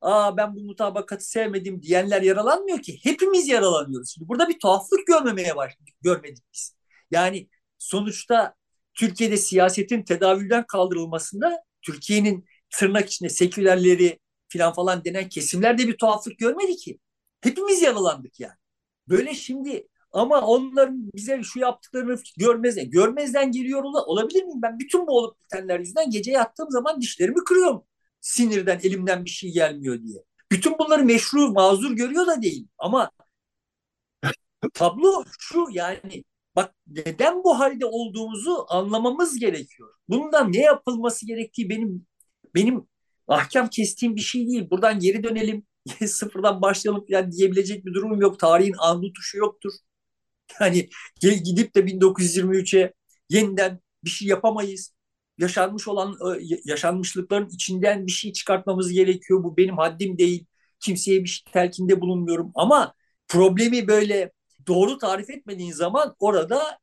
[0.00, 2.98] aa ben bu mutabakatı sevmedim diyenler yaralanmıyor ki.
[3.02, 4.14] Hepimiz yaralanıyoruz.
[4.14, 6.76] Şimdi burada bir tuhaflık görmemeye başladık, görmedik biz.
[7.10, 8.54] Yani sonuçta
[8.94, 16.76] Türkiye'de siyasetin tedavülden kaldırılmasında Türkiye'nin tırnak içinde sekülerleri filan falan denen kesimlerde bir tuhaflık görmedi
[16.76, 16.98] ki.
[17.40, 18.54] Hepimiz yaralandık yani.
[19.08, 24.62] Böyle şimdi ama onların bize şu yaptıklarını görmez, görmezden geliyor olabilir miyim?
[24.62, 27.82] Ben bütün bu olup bitenler yüzünden gece yattığım zaman dişlerimi kırıyorum.
[28.20, 30.24] Sinirden elimden bir şey gelmiyor diye.
[30.52, 32.68] Bütün bunları meşru, mazur görüyor da değil.
[32.78, 33.10] Ama
[34.74, 36.24] tablo şu yani
[36.56, 39.94] bak neden bu halde olduğumuzu anlamamız gerekiyor.
[40.08, 42.06] Bundan ne yapılması gerektiği benim
[42.54, 42.88] benim
[43.28, 44.70] ahkam kestiğim bir şey değil.
[44.70, 45.66] Buradan geri dönelim,
[46.06, 48.38] sıfırdan başlayalım falan diyebilecek bir durumum yok.
[48.38, 49.72] Tarihin andu tuşu yoktur.
[50.60, 50.88] Yani
[51.20, 52.92] gidip de 1923'e
[53.30, 54.92] yeniden bir şey yapamayız.
[55.38, 59.44] Yaşanmış olan e, yaşanmışlıkların içinden bir şey çıkartmamız gerekiyor.
[59.44, 60.46] Bu benim haddim değil.
[60.80, 62.52] Kimseye bir şey telkinde bulunmuyorum.
[62.54, 62.94] Ama
[63.28, 64.32] problemi böyle
[64.66, 66.78] doğru tarif etmediğin zaman orada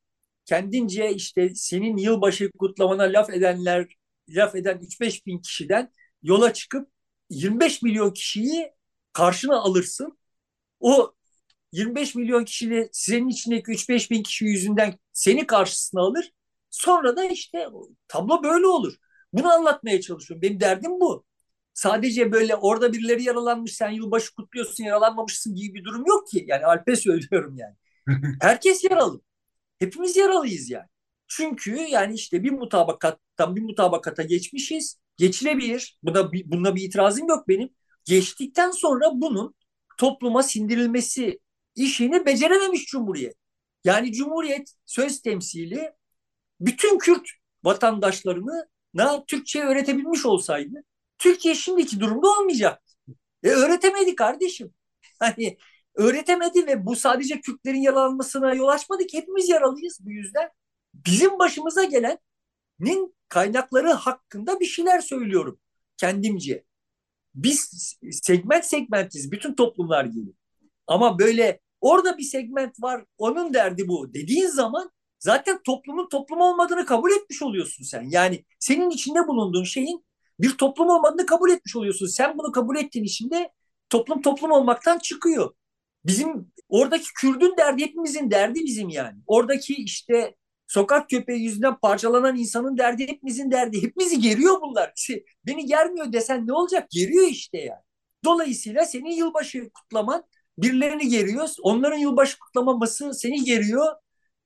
[0.46, 3.86] kendince işte senin yılbaşı kutlamana laf edenler,
[4.28, 5.90] laf eden 3-5 bin kişiden
[6.24, 6.90] yola çıkıp
[7.30, 8.72] 25 milyon kişiyi
[9.14, 10.18] karşına alırsın.
[10.80, 11.14] O
[11.72, 16.32] 25 milyon kişiyle senin içindeki 3-5 bin kişi yüzünden seni karşısına alır.
[16.70, 17.68] Sonra da işte
[18.08, 18.94] tablo böyle olur.
[19.32, 20.42] Bunu anlatmaya çalışıyorum.
[20.42, 21.24] Benim derdim bu.
[21.74, 26.44] Sadece böyle orada birileri yaralanmış sen yılbaşı kutluyorsun yaralanmamışsın gibi bir durum yok ki.
[26.48, 27.76] Yani Alp'e söylüyorum yani.
[28.40, 29.20] Herkes yaralı.
[29.78, 30.88] Hepimiz yaralıyız yani.
[31.28, 34.98] Çünkü yani işte bir mutabakattan bir mutabakata geçmişiz.
[35.16, 35.98] Geçilebilir.
[36.02, 37.70] Buna, buna bir itirazım yok benim.
[38.04, 39.54] Geçtikten sonra bunun
[39.98, 41.40] topluma sindirilmesi
[41.74, 43.36] işini becerememiş Cumhuriyet.
[43.84, 45.92] Yani Cumhuriyet söz temsili
[46.60, 47.28] bütün Kürt
[47.64, 50.84] vatandaşlarını na Türkçe öğretebilmiş olsaydı
[51.18, 52.92] Türkiye şimdiki durumda olmayacaktı.
[53.42, 54.74] E öğretemedi kardeşim.
[55.18, 55.56] Hani
[55.94, 60.50] öğretemedi ve bu sadece Kürtlerin yaralanmasına yol açmadı ki hepimiz yaralıyız bu yüzden.
[60.94, 61.84] Bizim başımıza
[62.80, 65.60] gelenin kaynakları hakkında bir şeyler söylüyorum
[65.96, 66.64] kendimce.
[67.34, 70.30] Biz segment segmentiz bütün toplumlar gibi.
[70.86, 76.86] Ama böyle orada bir segment var onun derdi bu dediğin zaman zaten toplumun toplum olmadığını
[76.86, 78.02] kabul etmiş oluyorsun sen.
[78.10, 80.04] Yani senin içinde bulunduğun şeyin
[80.40, 82.06] bir toplum olmadığını kabul etmiş oluyorsun.
[82.06, 83.52] Sen bunu kabul ettiğin için de
[83.90, 85.54] toplum toplum olmaktan çıkıyor.
[86.04, 89.18] Bizim oradaki Kürdün derdi hepimizin derdi bizim yani.
[89.26, 90.34] Oradaki işte
[90.66, 93.82] sokak köpeği yüzünden parçalanan insanın derdi hepimizin derdi.
[93.82, 95.08] Hepimizi geriyor bunlar.
[95.46, 96.90] Beni germiyor desen ne olacak?
[96.90, 97.80] Geriyor işte yani.
[98.24, 100.24] Dolayısıyla senin yılbaşı kutlaman
[100.58, 101.48] birilerini geriyor.
[101.62, 103.86] Onların yılbaşı kutlamaması seni geriyor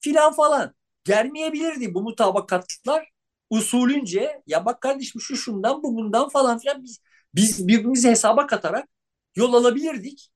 [0.01, 0.75] filan falan.
[1.05, 3.09] Germeyebilirdi bu mutabakatlar
[3.51, 7.01] usulünce ya bak kardeşim şu şundan bu bundan falan filan biz,
[7.35, 8.89] biz birbirimizi hesaba katarak
[9.37, 10.31] yol alabilirdik.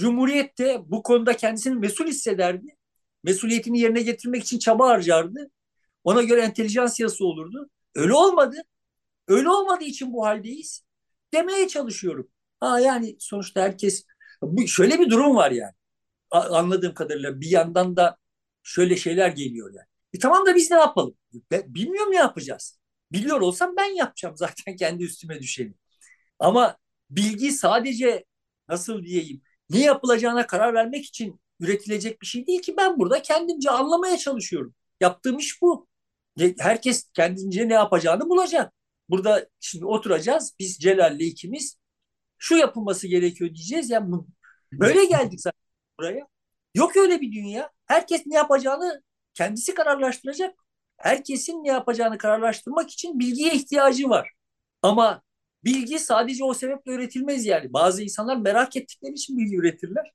[0.00, 2.77] Cumhuriyet de bu konuda kendisini mesul hissederdi.
[3.24, 5.50] Mesuliyetini yerine getirmek için çaba harcardı.
[6.04, 7.70] Ona göre entelijansiyası olurdu.
[7.94, 8.56] Öyle olmadı.
[9.28, 10.82] Öyle olmadığı için bu haldeyiz.
[11.34, 12.28] Demeye çalışıyorum.
[12.60, 14.04] Ha yani sonuçta herkes
[14.42, 15.72] bu şöyle bir durum var yani.
[16.30, 18.16] Anladığım kadarıyla bir yandan da
[18.62, 19.86] şöyle şeyler geliyor yani.
[20.14, 21.14] E tamam da biz ne yapalım?
[21.50, 22.78] Ben bilmiyorum ne yapacağız.
[23.12, 25.74] Biliyor olsam ben yapacağım zaten kendi üstüme düşeni.
[26.38, 26.76] Ama
[27.10, 28.24] bilgi sadece
[28.68, 33.70] nasıl diyeyim ne yapılacağına karar vermek için üretilecek bir şey değil ki ben burada kendimce
[33.70, 34.74] anlamaya çalışıyorum.
[35.00, 35.88] Yaptığım iş bu.
[36.58, 38.72] Herkes kendince ne yapacağını bulacak.
[39.08, 41.78] Burada şimdi oturacağız biz Celal'le ikimiz
[42.38, 43.90] şu yapılması gerekiyor diyeceğiz.
[43.90, 44.14] Yani
[44.72, 45.60] böyle geldik zaten
[45.98, 46.26] buraya.
[46.74, 47.70] Yok öyle bir dünya.
[47.86, 49.02] Herkes ne yapacağını
[49.34, 50.54] kendisi kararlaştıracak.
[50.96, 54.30] Herkesin ne yapacağını kararlaştırmak için bilgiye ihtiyacı var.
[54.82, 55.22] Ama
[55.64, 57.72] bilgi sadece o sebeple üretilmez yani.
[57.72, 60.12] Bazı insanlar merak ettikleri için bilgi üretirler.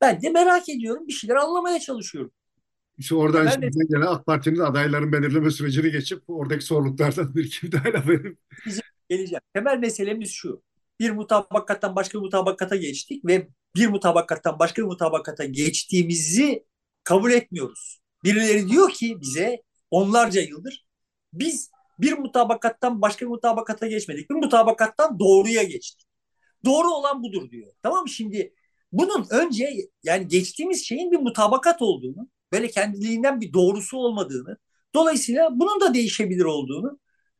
[0.00, 1.06] Ben de merak ediyorum.
[1.08, 2.32] Bir şeyler anlamaya çalışıyorum.
[2.98, 7.72] İşte oradan ben de, gelen AK Parti'nin adayların belirleme sürecini geçip oradaki sorumluluklardan bir iki
[7.72, 8.38] daha laf edip.
[9.08, 9.40] Geleceğim.
[9.54, 10.62] Temel meselemiz şu.
[11.00, 16.64] Bir mutabakattan başka bir mutabakata geçtik ve bir mutabakattan başka bir mutabakata geçtiğimizi
[17.04, 18.00] kabul etmiyoruz.
[18.24, 20.86] Birileri diyor ki bize onlarca yıldır
[21.32, 24.30] biz bir mutabakattan başka bir mutabakata geçmedik.
[24.30, 26.06] Bir mutabakattan doğruya geçtik.
[26.64, 27.72] Doğru olan budur diyor.
[27.82, 28.08] Tamam mı?
[28.08, 28.54] Şimdi
[28.98, 29.70] bunun önce
[30.02, 34.56] yani geçtiğimiz şeyin bir mutabakat olduğunu, böyle kendiliğinden bir doğrusu olmadığını,
[34.94, 36.98] dolayısıyla bunun da değişebilir olduğunu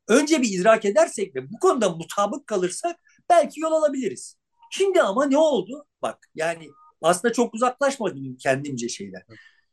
[0.09, 2.97] önce bir idrak edersek ve bu konuda mutabık kalırsak
[3.29, 4.37] belki yol alabiliriz.
[4.71, 5.87] Şimdi ama ne oldu?
[6.03, 6.69] Bak yani
[7.03, 9.23] aslında çok uzaklaşmadım kendimce şeyler.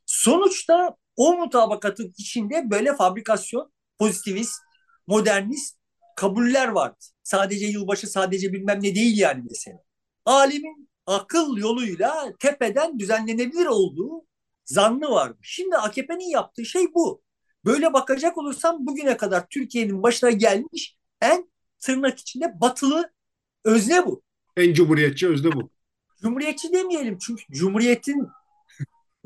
[0.05, 4.59] Sonuçta o mutabakatın içinde böyle fabrikasyon, pozitivist,
[5.07, 5.77] modernist
[6.15, 6.97] kabuller vardı.
[7.23, 9.77] Sadece yılbaşı, sadece bilmem ne değil yani mesela.
[10.25, 14.25] Alimin akıl yoluyla tepeden düzenlenebilir olduğu
[14.65, 15.37] zannı vardı.
[15.41, 17.21] Şimdi AKP'nin yaptığı şey bu.
[17.65, 23.13] Böyle bakacak olursam bugüne kadar Türkiye'nin başına gelmiş en tırnak içinde batılı
[23.65, 24.23] özne bu.
[24.57, 25.69] En cumhuriyetçi özne bu.
[26.21, 28.27] Cumhuriyetçi demeyelim çünkü Cumhuriyet'in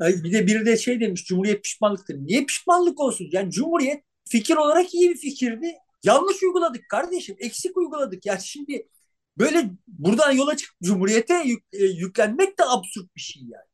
[0.00, 2.14] bir de biri de şey demiş Cumhuriyet pişmanlıktır.
[2.14, 3.28] Niye pişmanlık olsun?
[3.32, 5.74] Yani Cumhuriyet fikir olarak iyi bir fikirdi.
[6.04, 7.36] Yanlış uyguladık kardeşim.
[7.38, 8.26] Eksik uyguladık.
[8.26, 8.88] Yani şimdi
[9.38, 13.64] böyle buradan yola çıkıp Cumhuriyete e, yüklenmek de absürt bir şey yani.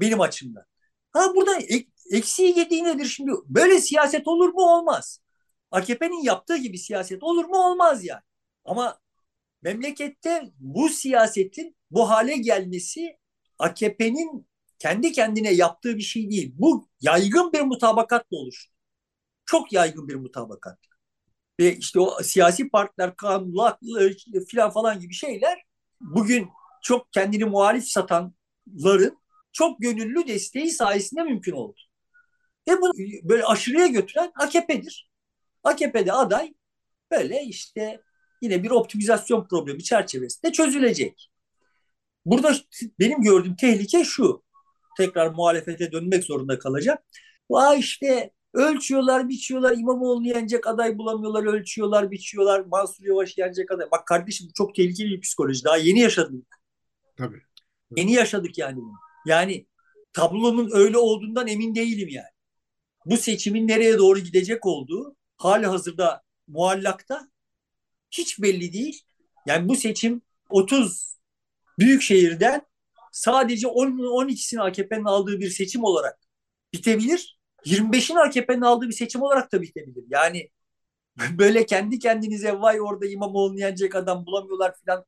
[0.00, 0.64] Benim açımdan.
[1.12, 3.32] Ha burada ek, eksiği yediği nedir şimdi?
[3.46, 4.62] Böyle siyaset olur mu?
[4.62, 5.20] Olmaz.
[5.70, 7.56] AKP'nin yaptığı gibi siyaset olur mu?
[7.58, 8.22] Olmaz yani.
[8.64, 9.00] Ama
[9.62, 13.18] memlekette bu siyasetin bu hale gelmesi
[13.58, 14.48] AKP'nin
[14.78, 16.52] kendi kendine yaptığı bir şey değil.
[16.58, 18.72] Bu yaygın bir mutabakatla oluştu.
[19.46, 20.78] Çok yaygın bir mutabakat.
[21.60, 23.76] Ve işte o siyasi partiler, kanunlar
[24.48, 25.62] filan falan gibi şeyler
[26.00, 26.48] bugün
[26.82, 29.18] çok kendini muhalif satanların
[29.52, 31.80] çok gönüllü desteği sayesinde mümkün oldu.
[32.68, 32.92] Ve bunu
[33.22, 35.10] böyle aşırıya götüren AKP'dir.
[35.64, 36.54] AKP'de aday
[37.10, 38.00] böyle işte
[38.42, 41.30] yine bir optimizasyon problemi çerçevesinde çözülecek.
[42.24, 42.54] Burada
[43.00, 44.42] benim gördüğüm tehlike şu.
[44.96, 47.04] Tekrar muhalefete dönmek zorunda kalacak.
[47.50, 49.76] Vay işte ölçüyorlar, biçiyorlar.
[49.76, 52.60] İmamoğlu'nu yenecek aday bulamıyorlar, ölçüyorlar, biçiyorlar.
[52.60, 53.86] Mansur Yavaş yenecek aday.
[53.90, 55.64] Bak kardeşim bu çok tehlikeli bir psikoloji.
[55.64, 56.60] Daha yeni yaşadık.
[57.16, 57.42] Tabii.
[57.96, 58.92] Yeni yaşadık yani bunu.
[59.26, 59.66] Yani
[60.12, 62.36] tablonun öyle olduğundan emin değilim yani.
[63.06, 67.28] Bu seçimin nereye doğru gidecek olduğu hali hazırda muallakta
[68.10, 69.02] hiç belli değil.
[69.46, 71.16] Yani bu seçim 30
[71.78, 72.62] büyük şehirden
[73.12, 76.18] sadece 10 12'sini AKP'nin aldığı bir seçim olarak
[76.72, 77.35] bitebilir.
[77.64, 80.04] 25'in AKP'nin aldığı bir seçim olarak da bitebilir.
[80.08, 80.50] Yani
[81.38, 85.04] böyle kendi kendinize vay orada İmamoğlu'nu yenecek adam bulamıyorlar filan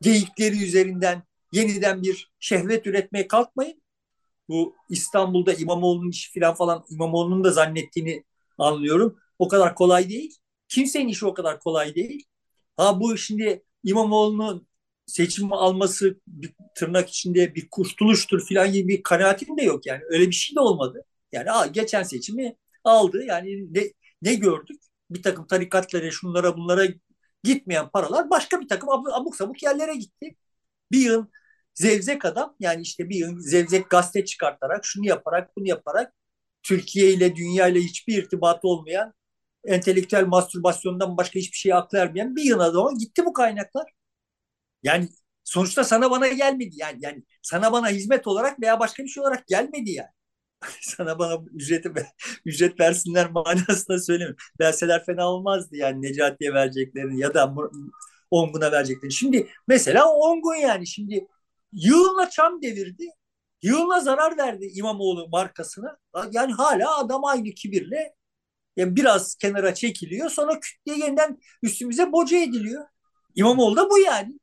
[0.00, 3.82] geyikleri üzerinden yeniden bir şehvet üretmeye kalkmayın.
[4.48, 8.24] Bu İstanbul'da İmamoğlu'nun işi filan falan İmamoğlu'nun da zannettiğini
[8.58, 9.18] anlıyorum.
[9.38, 10.36] O kadar kolay değil.
[10.68, 12.24] Kimsenin işi o kadar kolay değil.
[12.76, 14.66] Ha bu şimdi İmamoğlu'nun
[15.06, 20.02] seçim alması bir tırnak içinde bir kurtuluştur filan gibi bir kanaatim de yok yani.
[20.10, 21.04] Öyle bir şey de olmadı.
[21.32, 23.24] Yani ha, geçen seçimi aldı.
[23.24, 23.82] Yani ne,
[24.22, 24.82] ne gördük?
[25.10, 26.86] Bir takım tarikatlara, şunlara bunlara
[27.44, 30.36] gitmeyen paralar başka bir takım abuk sabuk yerlere gitti.
[30.92, 31.26] Bir yıl
[31.74, 36.14] zevzek adam yani işte bir yıl zevzek gazete çıkartarak şunu yaparak bunu yaparak
[36.62, 39.14] Türkiye ile dünya ile hiçbir irtibatı olmayan
[39.66, 43.92] entelektüel mastürbasyondan başka hiçbir şey aklı ermeyen bir yıl adama gitti bu kaynaklar.
[44.82, 45.08] Yani
[45.44, 49.46] sonuçta sana bana gelmedi yani yani sana bana hizmet olarak veya başka bir şey olarak
[49.46, 50.08] gelmedi yani.
[50.80, 51.92] sana bana ücreti
[52.44, 54.36] ücret versinler manasında söylemiyorum.
[54.60, 57.54] Verseler fena olmazdı yani Necati'ye vereceklerini ya da
[58.30, 59.12] Ongun'a vereceklerini.
[59.12, 61.26] Şimdi mesela Ongun yani şimdi
[61.72, 63.04] yığınla çam devirdi.
[63.62, 65.98] Yığınla zarar verdi İmamoğlu markasına.
[66.32, 68.14] Yani hala adam aynı kibirle
[68.76, 72.86] yani biraz kenara çekiliyor sonra küt diye yeniden üstümüze boca ediliyor.
[73.34, 74.40] İmamoğlu da bu yani.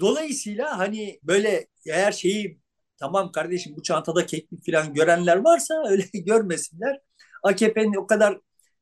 [0.00, 2.61] Dolayısıyla hani böyle eğer şeyi
[3.02, 7.00] tamam kardeşim bu çantada keklik falan görenler varsa öyle görmesinler.
[7.42, 8.38] AKP'nin o kadar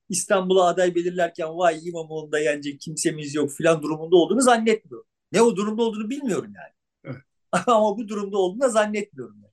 [0.09, 5.07] İstanbul'a aday belirlerken vay İmamoğlu'nda yenecek kimsemiz yok filan durumunda olduğunu zannetmiyorum.
[5.33, 6.73] Ne o durumda olduğunu bilmiyorum yani.
[7.05, 7.23] Evet.
[7.67, 9.37] Ama bu durumda olduğunu da zannetmiyorum.
[9.43, 9.53] Yani.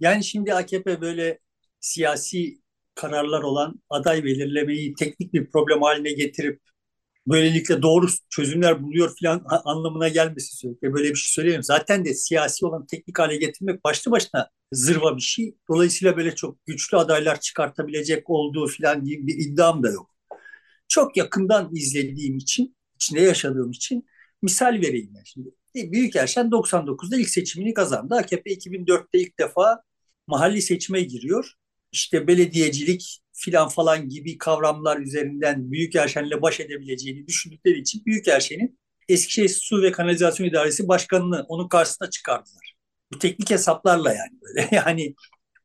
[0.00, 1.38] yani şimdi AKP böyle
[1.80, 2.60] siyasi
[2.94, 6.60] kararlar olan aday belirlemeyi teknik bir problem haline getirip
[7.26, 10.92] böylelikle doğru çözümler buluyor falan anlamına gelmesi sürekli.
[10.94, 11.62] Böyle bir şey söyleyeyim.
[11.62, 15.56] Zaten de siyasi olan teknik hale getirmek başlı başına zırva bir şey.
[15.70, 20.10] Dolayısıyla böyle çok güçlü adaylar çıkartabilecek olduğu falan gibi bir iddiam da yok.
[20.88, 24.06] Çok yakından izlediğim için, içinde yaşadığım için
[24.42, 25.50] misal vereyim ben şimdi.
[25.92, 28.14] Büyükerşen 99'da ilk seçimini kazandı.
[28.14, 29.82] AKP 2004'te ilk defa
[30.26, 31.52] mahalli seçime giriyor.
[31.92, 39.82] İşte belediyecilik filan falan gibi kavramlar üzerinden Büyükerşen'le baş edebileceğini düşündükleri için Büyükerşen'in Eskişehir Su
[39.82, 42.74] ve Kanalizasyon İdaresi Başkanı'nı onun karşısına çıkardılar.
[43.12, 44.68] Bu teknik hesaplarla yani böyle.
[44.72, 45.14] Yani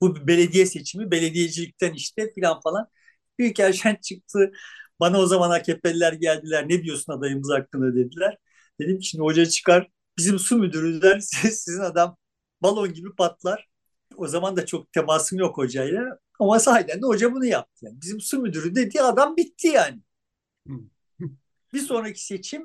[0.02, 2.88] bu belediye seçimi belediyecilikten işte filan falan.
[3.40, 4.52] Büyükerşen çıktı.
[5.00, 6.70] Bana o zaman AKP'liler geldiler.
[6.70, 8.38] Ne diyorsun adayımız hakkında dediler.
[8.80, 9.88] Dedim ki şimdi hoca çıkar.
[10.18, 12.18] Bizim su müdürü sizin adam
[12.62, 13.68] balon gibi patlar.
[14.18, 16.20] O zaman da çok temasım yok hocayla.
[16.40, 17.86] Ama sahiden de hoca bunu yaptı.
[17.86, 20.00] Yani bizim su müdürü dediği adam bitti yani.
[21.74, 22.64] bir sonraki seçim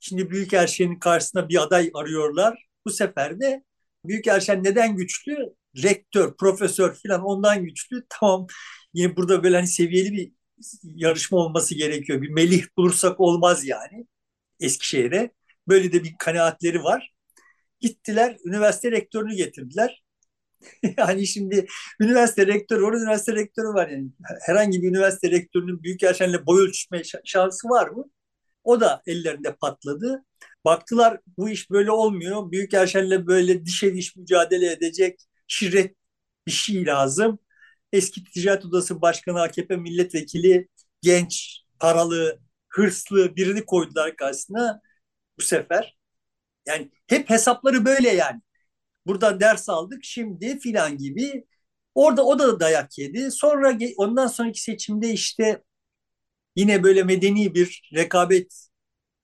[0.00, 2.66] şimdi Büyükerşen'in karşısına bir aday arıyorlar.
[2.86, 3.64] Bu sefer de
[4.04, 5.36] Büyükerşen neden güçlü?
[5.82, 8.06] Rektör, profesör falan ondan güçlü.
[8.08, 8.46] Tamam
[8.94, 10.32] yine burada böyle hani seviyeli bir
[10.84, 12.22] yarışma olması gerekiyor.
[12.22, 14.06] Bir melih bulursak olmaz yani
[14.60, 15.30] Eskişehir'e.
[15.68, 17.14] Böyle de bir kanaatleri var.
[17.80, 20.02] Gittiler üniversite rektörünü getirdiler.
[20.98, 21.66] yani şimdi
[22.00, 24.10] üniversite rektörü var, üniversite rektörü var yani.
[24.46, 28.04] Herhangi bir üniversite rektörünün büyük yaşanla boy ölçme şansı var mı?
[28.64, 30.24] O da ellerinde patladı.
[30.64, 32.52] Baktılar bu iş böyle olmuyor.
[32.52, 35.96] Büyük yaşanla böyle dişe diş mücadele edecek şirret
[36.46, 37.38] bir şey lazım.
[37.92, 40.68] Eski Ticaret Odası Başkanı AKP milletvekili
[41.02, 44.80] genç, paralı, hırslı birini koydular karşısına
[45.38, 45.96] bu sefer.
[46.66, 48.40] Yani hep hesapları böyle yani.
[49.06, 51.44] Burada ders aldık şimdi filan gibi.
[51.94, 53.30] Orada o da dayak yedi.
[53.30, 55.62] Sonra ondan sonraki seçimde işte
[56.56, 58.68] yine böyle medeni bir rekabet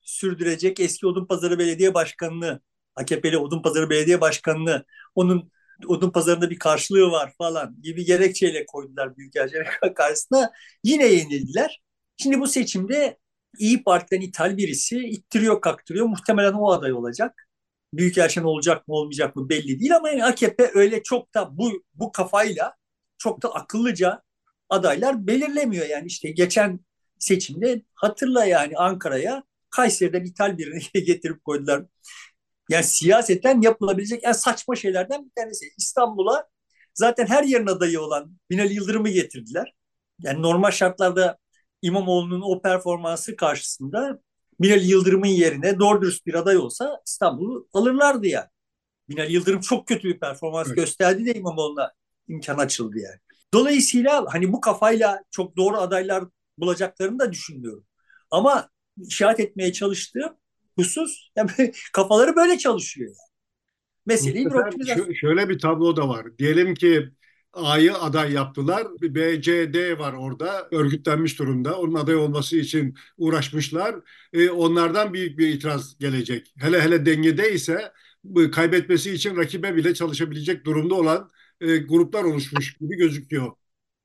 [0.03, 2.61] sürdürecek eski Odunpazarı Belediye Başkanı'nı,
[2.97, 5.53] AKP'li Odunpazarı Belediye Başkanı'nı, onun
[5.89, 9.65] Odunpazarı'nda bir karşılığı var falan gibi gerekçeyle koydular Büyükelçinin
[9.95, 10.53] karşısına.
[10.85, 11.83] Yine yenildiler.
[12.17, 13.19] Şimdi bu seçimde
[13.59, 16.07] İyi Parti'den ithal birisi ittiriyor kaktırıyor.
[16.07, 17.48] Muhtemelen o aday olacak.
[17.93, 22.13] Büyükelçin olacak mı olmayacak mı belli değil ama yani AKP öyle çok da bu bu
[22.13, 22.75] kafayla
[23.19, 24.23] çok da akıllıca
[24.69, 25.87] adaylar belirlemiyor.
[25.87, 26.81] Yani işte geçen
[27.19, 31.85] seçimde hatırla yani Ankara'ya Kayseri'den ithal birini getirip koydular.
[32.71, 35.67] Yani siyaseten yapılabilecek en saçma şeylerden bir tanesi.
[35.79, 36.49] İstanbul'a
[36.95, 39.75] zaten her yerin adayı olan Binali Yıldırım'ı getirdiler.
[40.23, 41.39] Yani normal şartlarda
[41.83, 44.21] İmamoğlu'nun o performansı karşısında
[44.61, 48.49] Binali Yıldırım'ın yerine doğru dürüst bir aday olsa İstanbul'u alırlardı yani.
[49.09, 50.77] Binali Yıldırım çok kötü bir performans evet.
[50.77, 51.93] gösterdi de İmamoğlu'na
[52.29, 53.19] imkan açıldı yani.
[53.55, 56.25] Dolayısıyla hani bu kafayla çok doğru adaylar
[56.59, 57.85] bulacaklarını da düşünmüyorum.
[58.31, 58.71] Ama
[59.09, 60.37] işaret etmeye çalıştığım
[60.77, 61.51] husus yani
[61.93, 63.29] kafaları böyle çalışıyor yani.
[64.07, 66.39] Meseleyi bir Şöyle bir tablo da var.
[66.39, 67.09] Diyelim ki
[67.53, 68.87] A'yı aday yaptılar.
[69.03, 71.79] B, C, var orada örgütlenmiş durumda.
[71.79, 73.97] Onun aday olması için uğraşmışlar.
[74.33, 76.55] E, onlardan büyük bir itiraz gelecek.
[76.59, 77.93] Hele hele dengede ise
[78.53, 81.31] kaybetmesi için rakibe bile çalışabilecek durumda olan
[81.61, 83.53] e, gruplar oluşmuş gibi gözüküyor.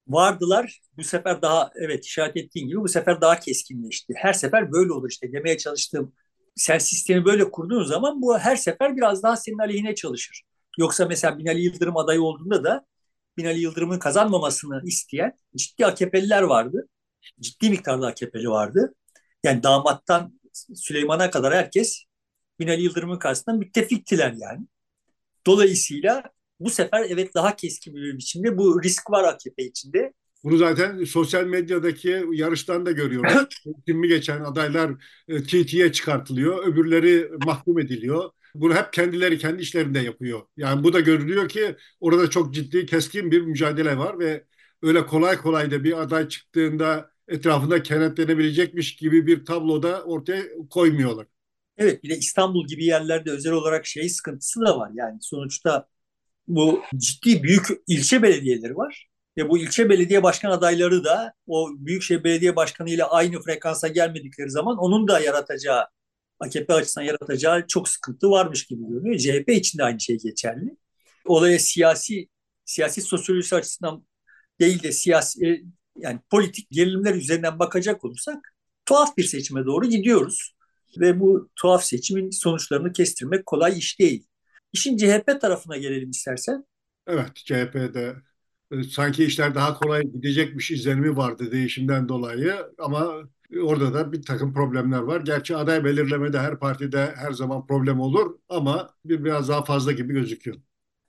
[0.08, 0.82] Vardılar.
[0.98, 4.14] Bu sefer daha evet işaret ettiğin gibi bu sefer daha keskinleşti.
[4.18, 6.14] Her sefer böyle olur işte demeye çalıştığım
[6.56, 10.42] sen sistemi böyle kurduğun zaman bu her sefer biraz daha senin aleyhine çalışır.
[10.78, 12.86] Yoksa mesela Binali Yıldırım adayı olduğunda da
[13.38, 16.88] Binali Yıldırım'ın kazanmamasını isteyen ciddi AKP'liler vardı.
[17.39, 18.96] Ciddi miktarda AKP'li vardı.
[19.43, 20.39] Yani damattan
[20.76, 22.04] Süleyman'a kadar herkes
[22.60, 24.67] Binali Yıldırım'ın karşısında müttefiktiler yani.
[25.46, 26.24] Dolayısıyla
[26.60, 30.13] bu sefer evet daha keskin bir biçimde bu risk var AKP içinde.
[30.43, 33.48] Bunu zaten sosyal medyadaki yarıştan da görüyoruz.
[33.86, 34.91] Kimi geçen adaylar
[35.28, 38.30] e, TT'ye çıkartılıyor, öbürleri mahkum ediliyor.
[38.56, 40.42] Bunu hep kendileri kendi işlerinde yapıyor.
[40.58, 44.46] Yani bu da görülüyor ki orada çok ciddi keskin bir mücadele var ve
[44.82, 51.28] öyle kolay kolay da bir aday çıktığında etrafında kenetlenebilecekmiş gibi bir tabloda ortaya koymuyorlar.
[51.78, 54.91] Evet bir de İstanbul gibi yerlerde özel olarak şey sıkıntısı da var.
[54.93, 55.88] Yani sonuçta
[56.47, 59.10] bu ciddi büyük ilçe belediyeleri var.
[59.38, 64.49] Ve bu ilçe belediye başkan adayları da o büyükşehir belediye başkanı ile aynı frekansa gelmedikleri
[64.49, 65.86] zaman onun da yaratacağı
[66.44, 69.18] AKP açısından yaratacağı çok sıkıntı varmış gibi görünüyor.
[69.18, 70.78] CHP için de aynı şey geçerli.
[71.26, 72.28] Olaya siyasi
[72.66, 74.06] siyasi sosyolojisi açısından
[74.60, 75.62] değil de siyasi e,
[75.98, 80.56] yani politik gerilimler üzerinden bakacak olursak tuhaf bir seçime doğru gidiyoruz.
[81.00, 84.28] Ve bu tuhaf seçimin sonuçlarını kestirmek kolay iş değil.
[84.74, 86.66] İşin CHP tarafına gelelim istersen.
[87.08, 88.16] Evet, CHP'de
[88.72, 93.14] e, sanki işler daha kolay gidecekmiş izlenimi vardı değişimden dolayı ama
[93.62, 95.22] Orada da bir takım problemler var.
[95.22, 100.14] Gerçi aday belirlemede her partide her zaman problem olur ama bir biraz daha fazla gibi
[100.14, 100.58] gözüküyor.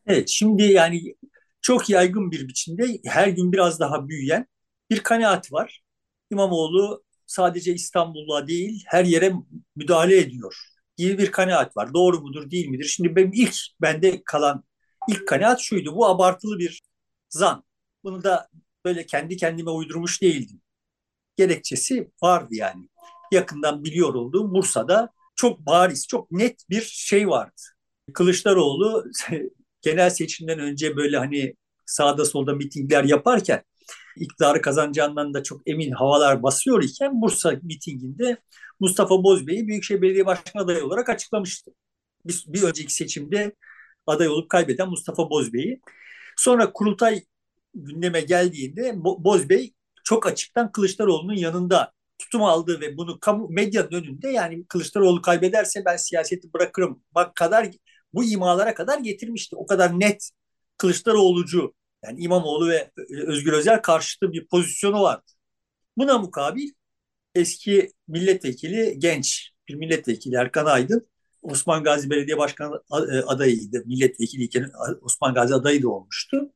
[0.07, 1.15] Evet, şimdi yani
[1.63, 4.47] çok yaygın bir biçimde her gün biraz daha büyüyen
[4.91, 5.83] bir kanaat var.
[6.31, 9.33] İmamoğlu sadece İstanbul'a değil her yere
[9.77, 10.57] müdahale ediyor
[10.97, 11.95] gibi bir kanaat var.
[11.95, 12.85] Doğru mudur değil midir?
[12.85, 14.65] Şimdi benim ilk bende kalan
[15.09, 15.95] ilk kanaat şuydu.
[15.97, 16.83] Bu abartılı bir
[17.29, 17.65] zan.
[18.05, 18.49] Bunu da
[18.85, 20.61] böyle kendi kendime uydurmuş değildim.
[21.37, 22.89] Gerekçesi vardı yani.
[23.33, 27.63] Yakından biliyor olduğum Bursa'da çok bariz, çok net bir şey vardı.
[28.15, 29.05] Kılıçdaroğlu
[29.83, 31.55] genel seçimden önce böyle hani
[31.87, 33.63] sağda solda mitingler yaparken
[34.17, 38.39] iktidarı kazanacağından da çok emin havalar basıyor iken Bursa mitinginde
[38.81, 41.71] Mustafa Bozbey'i Büyükşehir Belediye Başkanı adayı olarak açıklamıştı.
[42.25, 43.53] Bir, bir önceki seçimde
[44.07, 45.81] aday olup kaybeden Mustafa Bozbey'i.
[46.37, 47.23] Sonra kurultay
[47.75, 49.75] gündeme geldiğinde Bozbey
[50.05, 55.97] çok açıktan Kılıçdaroğlu'nun yanında tutum aldı ve bunu kamu medyanın önünde yani Kılıçdaroğlu kaybederse ben
[55.97, 57.71] siyaseti bırakırım bak kadar
[58.13, 59.57] bu imalara kadar getirmişti.
[59.57, 60.31] O kadar net
[60.79, 61.75] Kılıçdaroğlu'cu
[62.05, 62.91] yani İmamoğlu ve
[63.27, 65.33] Özgür Özel karşıtı bir pozisyonu vardı.
[65.97, 66.69] Buna mukabil
[67.35, 71.09] eski milletvekili genç bir milletvekili Erkan Aydın
[71.43, 73.83] Osman Gazi Belediye Başkanı e, adayıydı.
[73.87, 74.71] Milletvekiliyken
[75.03, 76.54] Osman Gazi adayı da olmuştu.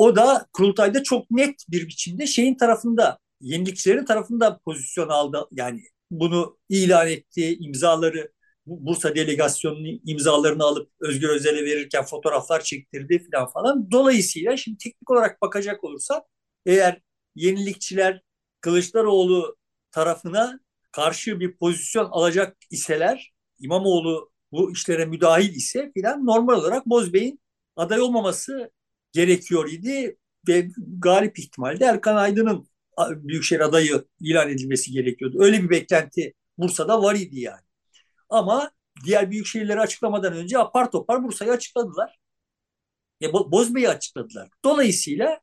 [0.00, 5.48] O da kurultayda çok net bir biçimde şeyin tarafında, yenilikçilerin tarafında pozisyon aldı.
[5.52, 8.32] Yani bunu ilan etti, imzaları
[8.66, 13.90] Bursa delegasyonunun imzalarını alıp Özgür Özel'e verirken fotoğraflar çektirdi falan falan.
[13.90, 16.22] Dolayısıyla şimdi teknik olarak bakacak olursak
[16.66, 17.00] eğer
[17.34, 18.22] yenilikçiler
[18.60, 19.56] Kılıçdaroğlu
[19.92, 20.60] tarafına
[20.92, 27.40] karşı bir pozisyon alacak iseler İmamoğlu bu işlere müdahil ise filan normal olarak Bozbey'in
[27.76, 28.70] aday olmaması
[29.12, 30.16] gerekiyor idi
[30.48, 32.70] ve galip ihtimalle Erkan Aydın'ın
[33.10, 35.36] Büyükşehir adayı ilan edilmesi gerekiyordu.
[35.40, 37.62] Öyle bir beklenti Bursa'da var idi yani.
[38.28, 38.70] Ama
[39.04, 42.18] diğer büyük şehirleri açıklamadan önce apar topar Bursa'yı açıkladılar.
[43.22, 44.48] E, Bozbey'i açıkladılar.
[44.64, 45.40] Dolayısıyla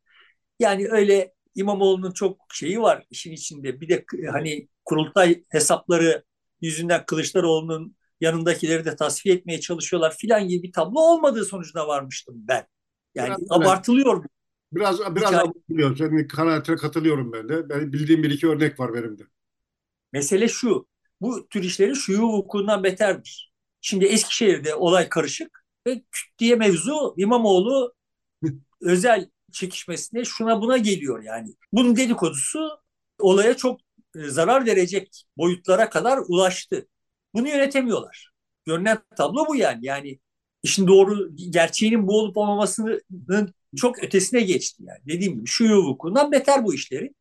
[0.60, 3.82] yani öyle İmamoğlu'nun çok şeyi var işin içinde.
[3.82, 6.24] Bir de hani kurultay hesapları
[6.62, 12.68] yüzünden Kılıçdaroğlu'nun yanındakileri de tasfiye etmeye çalışıyorlar filan gibi bir tablo olmadığı sonucuna varmıştım ben.
[13.18, 14.28] Yani biraz, abartılıyor bu.
[14.72, 15.42] Biraz biraz Hikaye...
[15.42, 15.98] abartılıyor.
[15.98, 17.70] Senin kanaatine katılıyorum ben de.
[17.70, 19.24] Ben bildiğim bir iki örnek var benim de.
[20.14, 20.88] Mesele şu
[21.22, 23.54] bu tür işlerin şuyu vukuundan beterdir.
[23.82, 27.94] Şimdi Eskişehir'de olay karışık ve küt diye mevzu İmamoğlu
[28.82, 31.56] özel çekişmesine şuna buna geliyor yani.
[31.74, 32.70] Bunun dedikodusu
[33.20, 33.80] olaya çok
[34.16, 36.88] e, zarar verecek boyutlara kadar ulaştı.
[37.34, 38.32] Bunu yönetemiyorlar.
[38.66, 39.86] Görünen tablo bu yani.
[39.86, 40.20] Yani
[40.64, 45.00] işin doğru gerçeğinin bu olup olmamasının çok ötesine geçti yani.
[45.08, 47.14] Dediğim gibi şu vukuundan beter bu işleri.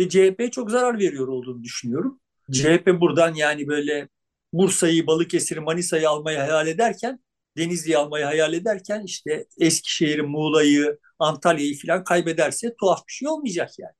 [0.00, 2.20] Ve CHP çok zarar veriyor olduğunu düşünüyorum.
[2.52, 4.08] CHP buradan yani böyle
[4.52, 7.20] Bursa'yı, Balıkesir'i, Manisa'yı almayı hayal ederken,
[7.56, 13.94] Denizli'yi almayı hayal ederken işte Eskişehir'i, Muğla'yı, Antalya'yı falan kaybederse tuhaf bir şey olmayacak yani.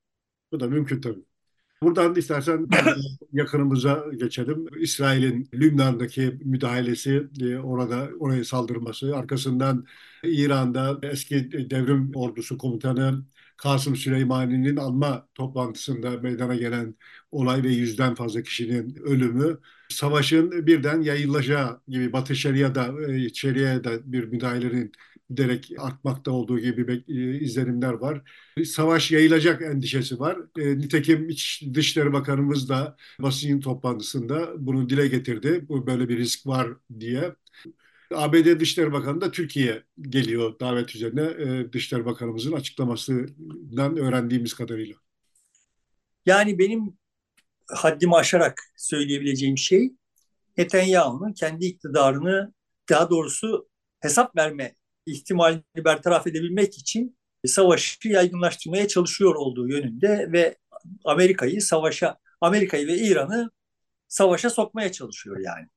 [0.52, 1.24] Bu da mümkün tabii.
[1.82, 2.66] Buradan istersen
[3.32, 4.66] yakınımıza geçelim.
[4.80, 9.84] İsrail'in Lübnan'daki müdahalesi, e, orada oraya saldırması, arkasından
[10.24, 13.24] İran'da eski devrim ordusu komutanı
[13.56, 16.94] Kasım Süleymani'nin alma toplantısında meydana gelen
[17.30, 24.24] olay ve yüzden fazla kişinin ölümü savaşın birden yayılacağı gibi Batı Şeria'da e, Şeria'da bir
[24.24, 24.92] müdahalenin
[25.30, 28.22] giderek artmakta olduğu gibi e, izlenimler var.
[28.64, 30.38] Savaş yayılacak endişesi var.
[30.58, 35.64] E, nitekim İç Dışişleri Bakanımız da basın toplantısında bunu dile getirdi.
[35.68, 36.68] Bu böyle bir risk var
[37.00, 37.34] diye.
[38.14, 44.96] ABD Dışişleri Bakanı da Türkiye geliyor davet üzerine e, Dışişleri Bakanımızın açıklamasından öğrendiğimiz kadarıyla.
[46.26, 46.98] Yani benim
[47.68, 49.92] haddimi aşarak söyleyebileceğim şey
[50.56, 52.54] Netanyahu'nun kendi iktidarını
[52.88, 53.68] daha doğrusu
[54.00, 54.74] hesap verme
[55.06, 60.56] ihtimalini bertaraf edebilmek için savaşı yaygınlaştırmaya çalışıyor olduğu yönünde ve
[61.04, 63.50] Amerika'yı savaşa Amerika'yı ve İran'ı
[64.08, 65.68] savaşa sokmaya çalışıyor yani.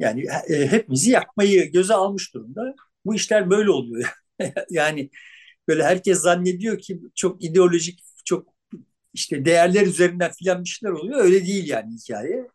[0.00, 2.74] Yani e, hepimizi yakmayı göze almış durumda.
[3.04, 4.08] Bu işler böyle oluyor.
[4.70, 5.10] yani
[5.68, 8.48] böyle herkes zannediyor ki çok ideolojik, çok
[9.14, 11.24] işte değerler üzerinden filan bir şeyler oluyor.
[11.24, 12.48] Öyle değil yani hikaye.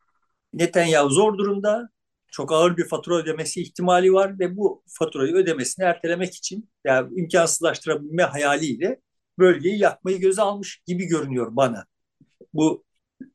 [0.54, 1.90] Netanyahu zor durumda.
[2.32, 8.24] Çok ağır bir fatura ödemesi ihtimali var ve bu faturayı ödemesini ertelemek için yani imkansızlaştırabilme
[8.24, 9.02] hayaliyle
[9.40, 11.86] bölgeyi yakmayı göze almış gibi görünüyor bana.
[12.54, 12.84] Bu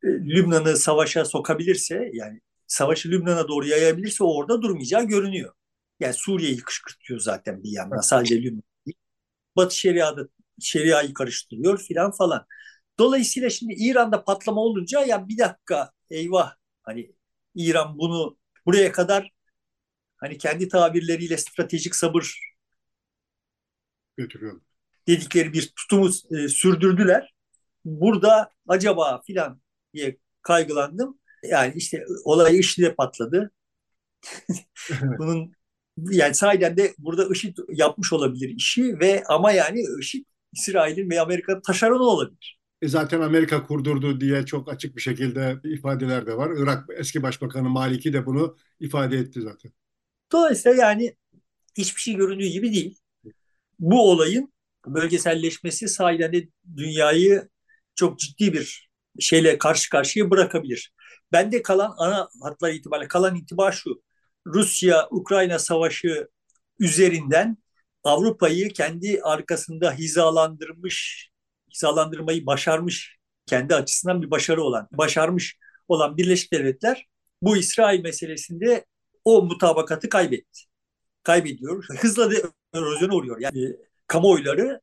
[0.05, 2.41] e, Lübnan'ı savaşa sokabilirse yani
[2.71, 5.55] savaşı Lübnan'a doğru yayabilirse orada durmayacağı görünüyor.
[6.01, 8.99] Yani Suriye'yi kışkırtıyor zaten bir yandan sadece Lübnan değil.
[9.57, 10.29] Batı Şeria'da
[10.61, 12.47] Şeria'yı karıştırıyor filan falan.
[13.01, 17.13] Dolayısıyla şimdi İran'da patlama olunca ya bir dakika eyvah hani
[17.57, 19.31] İran bunu buraya kadar
[20.19, 22.41] hani kendi tabirleriyle stratejik sabır
[24.17, 24.61] götürüyor.
[25.09, 27.35] dedikleri bir tutumu e, sürdürdüler.
[27.87, 29.63] Burada acaba filan
[29.95, 31.20] diye kaygılandım.
[31.43, 33.51] Yani işte olay IŞİD'e patladı.
[35.19, 35.53] Bunun
[35.97, 41.61] yani sahiden de burada IŞİD yapmış olabilir işi ve ama yani IŞİD İsrail'in ve Amerika'nın
[41.61, 42.61] taşeronu olabilir.
[42.83, 46.51] E zaten Amerika kurdurdu diye çok açık bir şekilde ifadeler de var.
[46.57, 49.73] Irak eski başbakanı Maliki de bunu ifade etti zaten.
[50.33, 51.17] Dolayısıyla yani
[51.79, 52.99] hiçbir şey göründüğü gibi değil.
[53.79, 54.53] Bu olayın
[54.87, 57.49] bölgeselleşmesi sahiden de dünyayı
[57.95, 60.93] çok ciddi bir şeyle karşı karşıya bırakabilir.
[61.33, 64.03] Bende kalan ana hatlar itibariyle kalan itibar şu.
[64.47, 66.29] Rusya-Ukrayna savaşı
[66.79, 67.59] üzerinden
[68.05, 71.31] Avrupa'yı kendi arkasında hizalandırmış,
[71.75, 75.57] hizalandırmayı başarmış, kendi açısından bir başarı olan, başarmış
[75.89, 77.07] olan Birleşik Devletler
[77.43, 78.85] bu İsrail meselesinde
[79.25, 80.61] o mutabakatı kaybetti.
[81.23, 81.85] Kaybediyor.
[81.99, 82.35] Hızla da
[82.75, 83.41] erozyona uğruyor.
[83.41, 84.81] Yani kamuoyları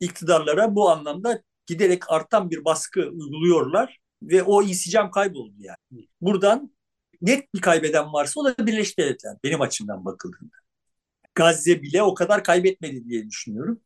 [0.00, 6.08] iktidarlara bu anlamda giderek artan bir baskı uyguluyorlar ve o insicam kayboldu yani.
[6.20, 6.74] Buradan
[7.22, 10.56] net bir kaybeden varsa o da Birleşik Devletler benim açımdan bakıldığında.
[11.34, 13.80] Gazze bile o kadar kaybetmedi diye düşünüyorum.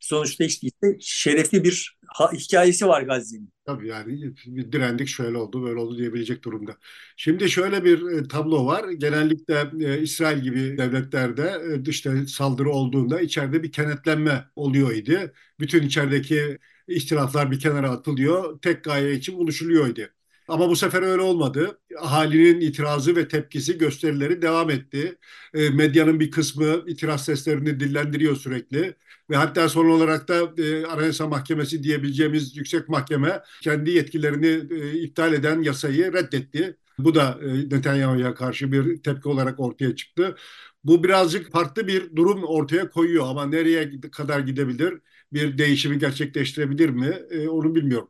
[0.00, 1.98] Sonuçta işte, işte şerefli bir
[2.32, 3.52] hikayesi var Gazze'nin.
[3.64, 4.34] Tabii yani
[4.72, 6.76] direndik şöyle oldu böyle oldu diyebilecek durumda.
[7.16, 8.90] Şimdi şöyle bir e, tablo var.
[8.90, 15.32] Genellikle e, İsrail gibi devletlerde e, dışta saldırı olduğunda içeride bir kenetlenme oluyor idi.
[15.60, 16.58] Bütün içerideki
[16.88, 18.58] ihtilaflar bir kenara atılıyor.
[18.58, 20.00] Tek gaye için buluşuluyordu.
[20.48, 21.78] Ama bu sefer öyle olmadı.
[22.00, 25.18] Ahalinin itirazı ve tepkisi gösterileri devam etti.
[25.54, 28.94] E, medyanın bir kısmı itiraz seslerini dillendiriyor sürekli.
[29.30, 35.32] Ve hatta son olarak da e, Anayasa Mahkemesi diyebileceğimiz yüksek mahkeme kendi yetkilerini e, iptal
[35.32, 36.76] eden yasayı reddetti.
[36.98, 40.36] Bu da e, Netanyahu'ya karşı bir tepki olarak ortaya çıktı.
[40.84, 44.98] Bu birazcık farklı bir durum ortaya koyuyor ama nereye kadar gidebilir,
[45.32, 48.08] bir değişimi gerçekleştirebilir mi e, onu bilmiyorum.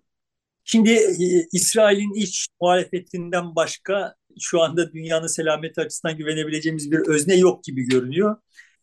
[0.65, 7.65] Şimdi e, İsrail'in iç muhalefetinden başka şu anda dünyanın selameti açısından güvenebileceğimiz bir özne yok
[7.65, 8.37] gibi görünüyor.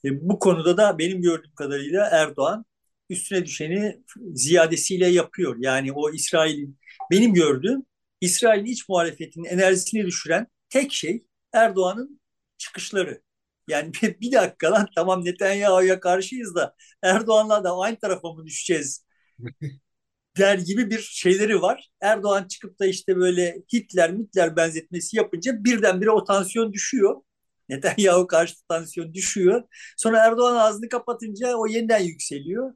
[0.05, 2.65] E, bu konuda da benim gördüğüm kadarıyla Erdoğan
[3.09, 5.55] üstüne düşeni ziyadesiyle yapıyor.
[5.59, 6.77] Yani o İsrail'in
[7.11, 7.85] benim gördüğüm
[8.21, 11.23] İsrail'in iç muhalefetinin enerjisini düşüren tek şey
[11.53, 12.21] Erdoğan'ın
[12.57, 13.21] çıkışları.
[13.69, 19.05] Yani bir, bir dakika lan tamam Netanyahu'ya karşıyız da Erdoğan'la da aynı tarafa mı düşeceğiz
[20.37, 21.89] der gibi bir şeyleri var.
[22.01, 27.21] Erdoğan çıkıp da işte böyle Hitler, Hitler benzetmesi yapınca birdenbire o tansiyon düşüyor.
[27.69, 29.63] Netanyahu karşı tansiyon düşüyor.
[29.97, 32.73] Sonra Erdoğan ağzını kapatınca o yeniden yükseliyor.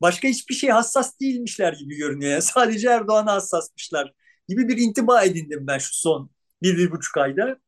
[0.00, 2.32] Başka hiçbir şey hassas değilmişler gibi görünüyor.
[2.32, 4.12] Yani sadece Erdoğan'a hassasmışlar
[4.48, 6.30] gibi bir intiba edindim ben şu son
[6.62, 7.58] bir, bir buçuk ayda.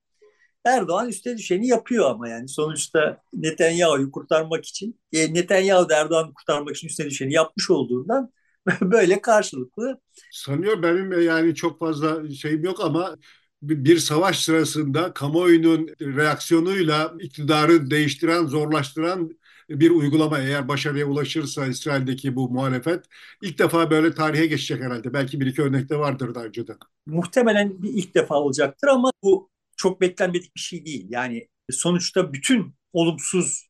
[0.64, 6.76] Erdoğan üstte düşeni yapıyor ama yani sonuçta Netanyahu'yu kurtarmak için, e, Netanyahu da Erdoğan'ı kurtarmak
[6.76, 8.32] için üstte düşeni yapmış olduğundan
[8.80, 10.00] böyle karşılıklı.
[10.30, 13.16] Sanıyor benim yani çok fazla şeyim yok ama
[13.62, 19.30] bir savaş sırasında kamuoyunun reaksiyonuyla iktidarı değiştiren, zorlaştıran
[19.70, 23.04] bir uygulama eğer başarıya ulaşırsa İsrail'deki bu muhalefet
[23.42, 25.12] ilk defa böyle tarihe geçecek herhalde.
[25.14, 26.76] Belki bir iki örnekte vardır daha önceden.
[27.06, 31.06] Muhtemelen bir ilk defa olacaktır ama bu çok beklenmedik bir şey değil.
[31.08, 33.68] Yani sonuçta bütün olumsuz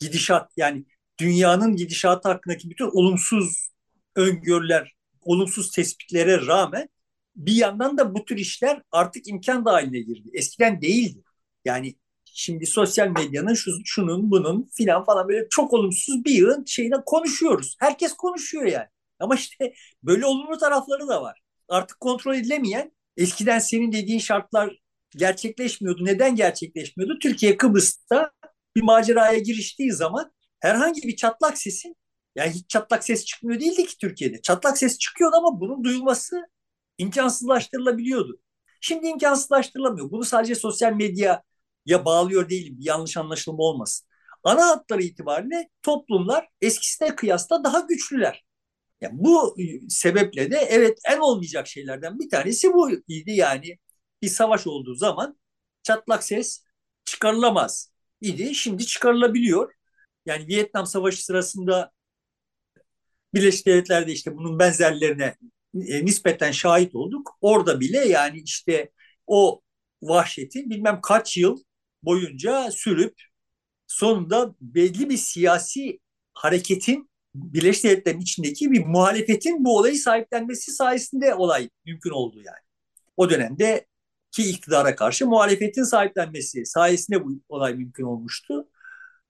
[0.00, 0.84] gidişat yani
[1.20, 3.70] dünyanın gidişatı hakkındaki bütün olumsuz
[4.16, 6.88] öngörüler, olumsuz tespitlere rağmen
[7.36, 10.30] bir yandan da bu tür işler artık imkan dahiline girdi.
[10.32, 11.22] Eskiden değildi.
[11.64, 16.96] Yani şimdi sosyal medyanın şu, şunun bunun filan falan böyle çok olumsuz bir yığın şeyine
[17.06, 17.76] konuşuyoruz.
[17.80, 18.86] Herkes konuşuyor yani.
[19.20, 21.40] Ama işte böyle olumlu tarafları da var.
[21.68, 24.78] Artık kontrol edilemeyen eskiden senin dediğin şartlar
[25.16, 26.04] gerçekleşmiyordu.
[26.04, 27.18] Neden gerçekleşmiyordu?
[27.18, 28.30] Türkiye Kıbrıs'ta
[28.76, 31.96] bir maceraya giriştiği zaman herhangi bir çatlak sesin
[32.36, 34.42] yani hiç çatlak ses çıkmıyor değildi ki Türkiye'de.
[34.42, 36.48] Çatlak ses çıkıyordu ama bunun duyulması
[36.98, 38.40] imkansızlaştırılabiliyordu.
[38.80, 40.10] Şimdi imkansızlaştırılamıyor.
[40.10, 41.42] Bunu sadece sosyal medyaya
[42.04, 42.76] bağlıyor değilim.
[42.80, 44.08] Yanlış anlaşılma olmasın.
[44.44, 48.44] Ana hatları itibariyle toplumlar eskisine kıyasla daha güçlüler.
[49.00, 49.56] Yani bu
[49.88, 53.78] sebeple de evet en olmayacak şeylerden bir tanesi bu idi yani
[54.22, 55.38] bir savaş olduğu zaman
[55.82, 56.64] çatlak ses
[57.04, 58.54] çıkarılamaz idi.
[58.54, 59.74] Şimdi çıkarılabiliyor.
[60.26, 61.92] Yani Vietnam Savaşı sırasında
[63.34, 65.36] Birleşik Devletler'de işte bunun benzerlerine
[65.74, 67.38] e, nispeten şahit olduk.
[67.40, 68.90] Orada bile yani işte
[69.26, 69.62] o
[70.02, 71.58] vahşeti bilmem kaç yıl
[72.02, 73.14] boyunca sürüp
[73.86, 76.00] sonunda belli bir siyasi
[76.34, 82.58] hareketin Birleşik Devletler'in içindeki bir muhalefetin bu olayı sahiplenmesi sayesinde olay mümkün oldu yani.
[83.16, 83.86] O dönemde
[84.30, 88.68] ki iktidara karşı muhalefetin sahiplenmesi sayesinde bu olay mümkün olmuştu.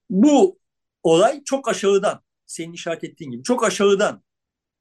[0.09, 0.59] Bu
[1.03, 4.23] olay çok aşağıdan, senin işaret ettiğin gibi çok aşağıdan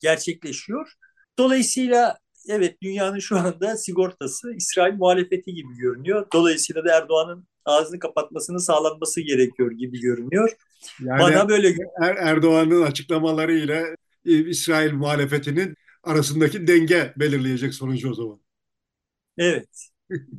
[0.01, 0.93] gerçekleşiyor.
[1.39, 6.27] Dolayısıyla evet dünyanın şu anda sigortası İsrail muhalefeti gibi görünüyor.
[6.33, 10.57] Dolayısıyla da Erdoğan'ın ağzını kapatmasının sağlanması gerekiyor gibi görünüyor.
[11.01, 11.69] Yani Bana böyle
[12.03, 13.97] er Erdoğan'ın açıklamaları ile
[14.27, 18.41] e, İsrail muhalefetinin arasındaki denge belirleyecek sonucu o zaman.
[19.39, 19.89] Evet.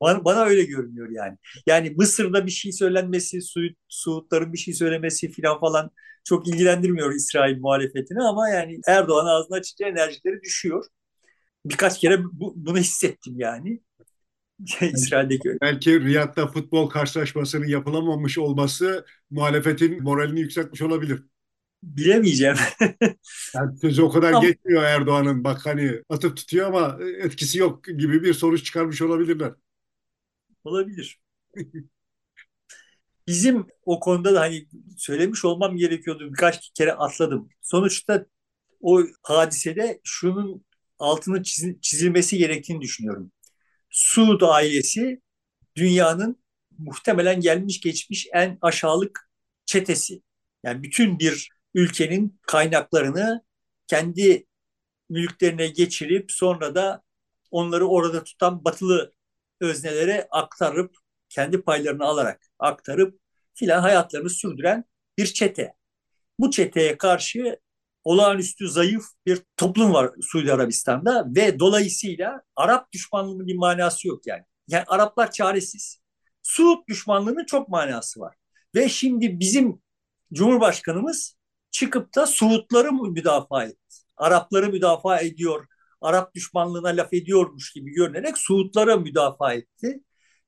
[0.00, 1.38] bana, bana öyle görünüyor yani.
[1.66, 5.90] Yani Mısır'da bir şey söylenmesi, Suud, Suudların bir şey söylemesi falan falan
[6.24, 10.84] çok ilgilendirmiyor İsrail muhalefetini ama yani Erdoğan ağzını açınca enerjileri düşüyor.
[11.66, 13.80] Birkaç kere bu, bunu hissettim yani.
[14.80, 21.22] İsrail'deki Belki Riyad'da futbol karşılaşmasının yapılamamış olması muhalefetin moralini yükseltmiş olabilir.
[21.86, 22.56] Bilemeyeceğim.
[23.54, 25.44] yani sözü o kadar geçmiyor Erdoğan'ın.
[25.44, 29.52] Bak hani atıp tutuyor ama etkisi yok gibi bir sonuç çıkarmış olabilirler.
[30.64, 31.20] Olabilir.
[33.26, 34.66] Bizim o konuda da hani
[34.96, 36.30] söylemiş olmam gerekiyordu.
[36.30, 37.48] Birkaç kere atladım.
[37.62, 38.26] Sonuçta
[38.80, 40.64] o hadisede şunun
[40.98, 41.42] altını
[41.82, 43.32] çizilmesi gerektiğini düşünüyorum.
[43.90, 45.22] Suud ailesi
[45.76, 46.42] dünyanın
[46.78, 49.30] muhtemelen gelmiş geçmiş en aşağılık
[49.66, 50.22] çetesi.
[50.64, 53.44] Yani bütün bir ülkenin kaynaklarını
[53.86, 54.46] kendi
[55.08, 57.02] mülklerine geçirip sonra da
[57.50, 59.14] onları orada tutan batılı
[59.60, 60.96] öznelere aktarıp
[61.28, 63.20] kendi paylarını alarak aktarıp
[63.54, 64.84] filan hayatlarını sürdüren
[65.18, 65.74] bir çete.
[66.38, 67.60] Bu çeteye karşı
[68.04, 74.42] olağanüstü zayıf bir toplum var Suudi Arabistan'da ve dolayısıyla Arap düşmanlığının bir manası yok yani.
[74.68, 76.00] Yani Araplar çaresiz.
[76.42, 78.36] Suud düşmanlığının çok manası var.
[78.74, 79.82] Ve şimdi bizim
[80.32, 81.35] Cumhurbaşkanımız
[81.78, 83.96] çıkıp da Suudları müdafaa etti.
[84.16, 85.66] Arapları müdafaa ediyor,
[86.00, 90.00] Arap düşmanlığına laf ediyormuş gibi görünerek Suudlara müdafaa etti.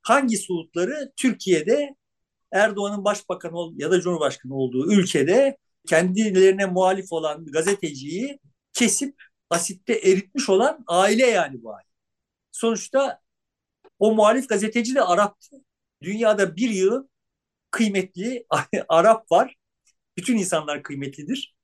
[0.02, 1.12] Hangi Suudları?
[1.16, 1.96] Türkiye'de
[2.52, 5.56] Erdoğan'ın başbakan ya da cumhurbaşkanı olduğu ülkede
[5.88, 8.38] kendilerine muhalif olan gazeteciyi
[8.72, 11.88] kesip asitte eritmiş olan aile yani bu aile.
[12.52, 13.20] Sonuçta
[13.98, 15.56] o muhalif gazeteci de Arap'tı.
[16.02, 17.10] Dünyada bir yığın
[17.70, 18.46] kıymetli
[18.88, 19.57] Arap var.
[20.18, 21.56] Bütün insanlar kıymetlidir.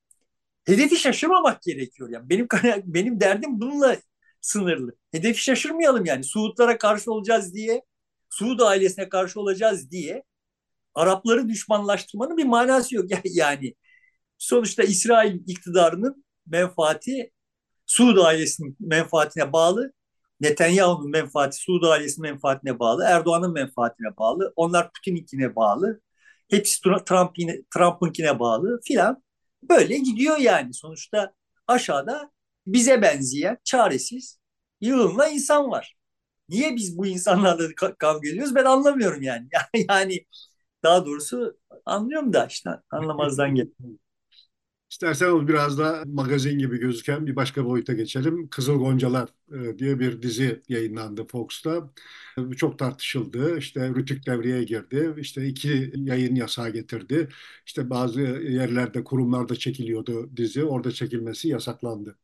[0.66, 2.10] Hedefi şaşırmamak gerekiyor.
[2.10, 2.48] Yani benim
[2.84, 3.96] benim derdim bununla
[4.40, 4.92] sınırlı.
[5.12, 6.24] Hedefi şaşırmayalım yani.
[6.24, 7.82] Suudlara karşı olacağız diye,
[8.30, 10.24] Suud ailesine karşı olacağız diye
[10.94, 13.10] Arapları düşmanlaştırmanın bir manası yok.
[13.24, 13.74] Yani
[14.38, 17.30] sonuçta İsrail iktidarının menfaati
[17.86, 19.92] Suud ailesinin menfaatine bağlı.
[20.40, 23.04] Netanyahu'nun menfaati Suud ailesinin menfaatine bağlı.
[23.04, 24.52] Erdoğan'ın menfaatine bağlı.
[24.56, 26.00] Onlar Putin'inkine bağlı.
[26.50, 29.22] Hepsi Trump'in, Trump'ınkine bağlı filan.
[29.62, 30.74] Böyle gidiyor yani.
[30.74, 31.34] Sonuçta
[31.66, 32.30] aşağıda
[32.66, 34.38] bize benzeyen çaresiz
[34.80, 35.96] yığınla insan var.
[36.48, 37.68] Niye biz bu insanlarla
[37.98, 39.48] kavga ediyoruz ben anlamıyorum yani.
[39.88, 40.24] Yani
[40.82, 43.76] daha doğrusu anlıyorum da işte anlamazdan geliyor.
[44.94, 48.48] İstersen biraz da magazin gibi gözüken bir başka boyuta geçelim.
[48.48, 51.90] Kızıl Goncalar e, diye bir dizi yayınlandı Fox'ta.
[52.56, 53.58] Çok tartışıldı.
[53.58, 55.14] İşte Rütük devreye girdi.
[55.18, 57.28] İşte iki yayın yasağı getirdi.
[57.66, 60.64] İşte bazı yerlerde, kurumlarda çekiliyordu dizi.
[60.64, 62.18] Orada çekilmesi yasaklandı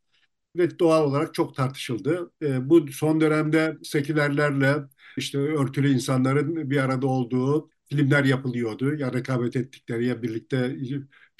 [0.56, 2.32] ve doğal olarak çok tartışıldı.
[2.42, 4.76] E, bu son dönemde sekülerlerle
[5.16, 8.94] işte örtülü insanların bir arada olduğu filmler yapılıyordu.
[8.94, 10.76] Ya rekabet ettikleri ya birlikte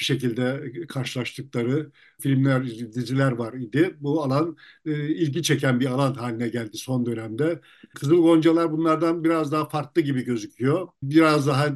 [0.01, 1.91] bir şekilde karşılaştıkları
[2.21, 3.97] filmler, diziler var idi.
[4.01, 7.61] Bu alan e, ilgi çeken bir alan haline geldi son dönemde.
[7.95, 10.89] Kızıl Goncalar bunlardan biraz daha farklı gibi gözüküyor.
[11.03, 11.67] Biraz daha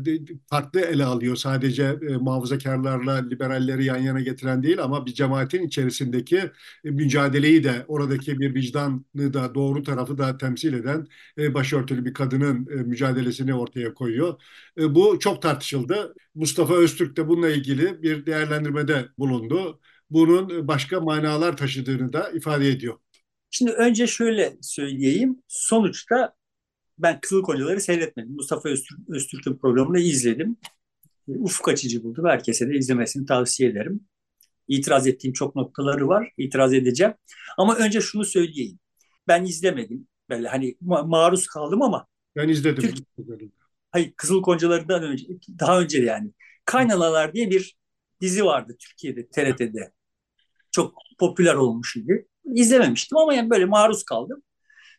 [0.51, 1.37] farklı ele alıyor.
[1.37, 6.37] Sadece e, muhafazakarlarla liberalleri yan yana getiren değil ama bir cemaatin içerisindeki
[6.85, 11.07] e, mücadeleyi de oradaki bir vicdanı da doğru tarafı da temsil eden
[11.39, 14.41] e, başörtülü bir kadının e, mücadelesini ortaya koyuyor.
[14.79, 16.15] E, bu çok tartışıldı.
[16.35, 19.81] Mustafa Öztürk de bununla ilgili bir değerlendirmede bulundu.
[20.11, 22.99] Bunun başka manalar taşıdığını da ifade ediyor.
[23.51, 25.43] Şimdi önce şöyle söyleyeyim.
[25.49, 26.35] Sonuçta
[26.99, 28.33] ben Kızıl Kocaları seyretmedim.
[28.33, 30.57] Mustafa Öztürk, Öztürk'ün programını izledim.
[31.27, 32.25] Ufuk açıcı buldum.
[32.27, 34.01] Herkese de izlemesini tavsiye ederim.
[34.69, 36.33] İtiraz ettiğim çok noktaları var.
[36.37, 37.15] İtiraz edeceğim.
[37.59, 38.79] Ama önce şunu söyleyeyim.
[39.29, 40.07] Ben izlemedim.
[40.31, 42.07] Böyle hani ma- maruz kaldım ama.
[42.37, 42.83] Ben izledim.
[42.83, 42.99] Türk,
[43.91, 45.27] hayır Kızıl Koncaları'ndan önce
[45.59, 46.31] daha önce yani
[46.65, 47.77] Kaynanalar diye bir
[48.25, 49.93] dizi vardı Türkiye'de TRT'de.
[50.71, 52.29] Çok popüler olmuş idi.
[52.55, 54.43] İzlememiştim ama yani böyle maruz kaldım.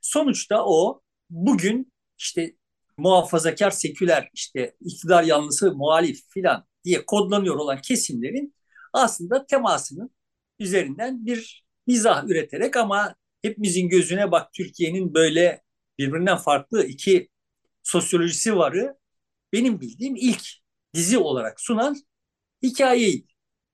[0.01, 2.55] Sonuçta o bugün işte
[2.97, 8.55] muhafazakar seküler işte iktidar yanlısı muhalif filan diye kodlanıyor olan kesimlerin
[8.93, 10.11] aslında temasının
[10.59, 15.61] üzerinden bir mizah üreterek ama hepimizin gözüne bak Türkiye'nin böyle
[15.97, 17.29] birbirinden farklı iki
[17.83, 18.97] sosyolojisi varı
[19.53, 20.47] benim bildiğim ilk
[20.93, 21.95] dizi olarak sunan
[22.69, 23.27] hikayeydi.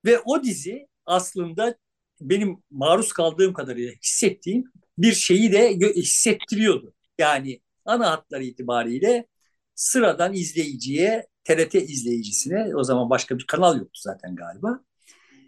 [0.05, 1.77] Ve o dizi aslında
[2.21, 4.63] benim maruz kaldığım kadarıyla hissettiğim
[4.97, 6.93] bir şeyi de hissettiriyordu.
[7.19, 9.27] Yani ana hatları itibariyle
[9.75, 14.79] sıradan izleyiciye, TRT izleyicisine, o zaman başka bir kanal yoktu zaten galiba.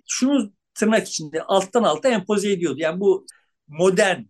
[0.07, 2.79] Şunu tırnak içinde alttan alta empoze ediyordu.
[2.79, 3.25] Yani bu
[3.67, 4.21] modern,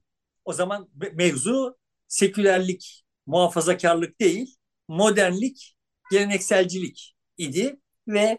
[0.45, 4.55] o zaman mevzu sekülerlik, muhafazakarlık değil,
[4.87, 5.75] modernlik,
[6.11, 8.37] gelenekselcilik idi ve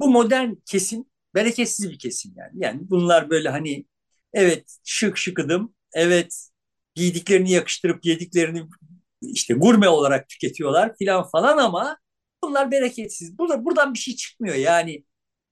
[0.00, 2.52] bu modern kesim bereketsiz bir kesim yani.
[2.54, 3.86] Yani bunlar böyle hani
[4.32, 6.48] evet şık şıkıdım, evet
[6.94, 8.62] giydiklerini yakıştırıp yediklerini
[9.22, 11.98] işte gurme olarak tüketiyorlar filan falan ama
[12.44, 13.38] bunlar bereketsiz.
[13.38, 15.04] Burada, buradan bir şey çıkmıyor yani.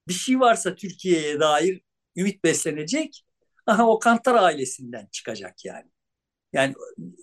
[0.08, 1.80] Bir şey varsa Türkiye'ye dair
[2.16, 3.24] ümit beslenecek.
[3.66, 5.90] Aha o Kantar ailesinden çıkacak yani.
[6.52, 6.74] Yani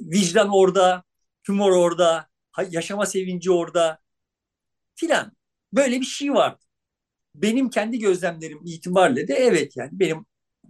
[0.01, 1.03] vicdan orada,
[1.47, 2.30] humor orada,
[2.69, 3.99] yaşama sevinci orada
[4.95, 5.32] filan.
[5.74, 6.57] Böyle bir şey var.
[7.36, 10.25] Benim kendi gözlemlerim itibariyle de evet yani benim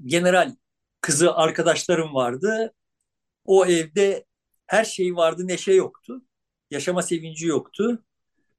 [0.05, 0.55] general
[1.01, 2.74] kızı arkadaşlarım vardı.
[3.45, 4.26] O evde
[4.68, 6.22] her şey vardı, neşe yoktu.
[6.72, 8.03] Yaşama sevinci yoktu.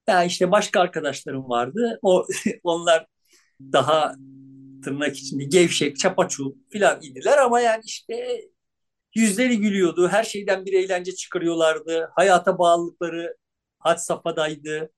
[0.08, 1.98] Ya işte başka arkadaşlarım vardı.
[2.02, 2.26] O
[2.64, 3.06] onlar
[3.60, 4.14] daha
[4.84, 8.40] tırnak içinde gevşek, çapaçul filan idiler ama yani işte
[9.14, 10.08] yüzleri gülüyordu.
[10.08, 12.10] Her şeyden bir eğlence çıkarıyorlardı.
[12.16, 13.36] Hayata bağlılıkları
[13.78, 14.90] had safhadaydı.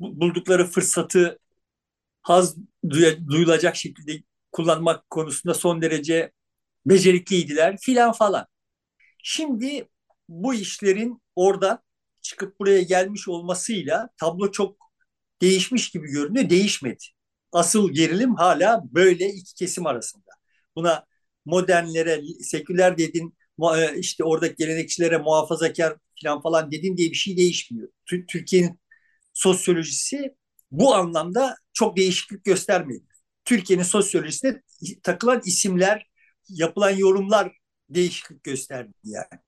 [0.00, 1.38] Buldukları fırsatı
[2.28, 2.56] haz
[3.30, 4.22] duyulacak şekilde
[4.52, 6.32] kullanmak konusunda son derece
[6.86, 8.46] becerikliydiler filan falan.
[9.24, 9.88] Şimdi
[10.28, 11.82] bu işlerin orada
[12.20, 14.76] çıkıp buraya gelmiş olmasıyla tablo çok
[15.42, 16.50] değişmiş gibi görünüyor.
[16.50, 17.04] Değişmedi.
[17.52, 20.30] Asıl gerilim hala böyle iki kesim arasında.
[20.76, 21.04] Buna
[21.44, 23.36] modernlere, seküler dedin,
[23.76, 27.88] e, işte oradaki gelenekçilere muhafazakar falan falan dedin diye bir şey değişmiyor.
[28.28, 28.80] Türkiye'nin
[29.34, 30.34] sosyolojisi
[30.70, 33.04] bu anlamda çok değişiklik göstermedi.
[33.44, 34.62] Türkiye'nin sosyolojisine
[35.02, 36.06] takılan isimler,
[36.48, 37.52] yapılan yorumlar
[37.90, 39.40] değişiklik gösterdi yani.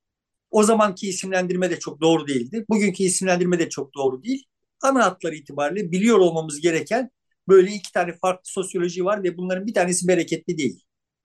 [0.50, 2.64] O zamanki isimlendirme de çok doğru değildi.
[2.68, 4.44] Bugünkü isimlendirme de çok doğru değil.
[4.82, 7.10] Ana hatları itibariyle biliyor olmamız gereken
[7.48, 10.84] böyle iki tane farklı sosyoloji var ve bunların bir tanesi bereketli değil.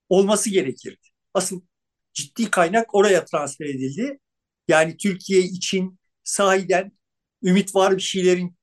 [0.09, 1.07] Olması gerekirdi.
[1.33, 1.61] Asıl
[2.13, 4.19] ciddi kaynak oraya transfer edildi.
[4.67, 6.91] Yani Türkiye için sahiden
[7.43, 8.54] ümit var bir şeylerin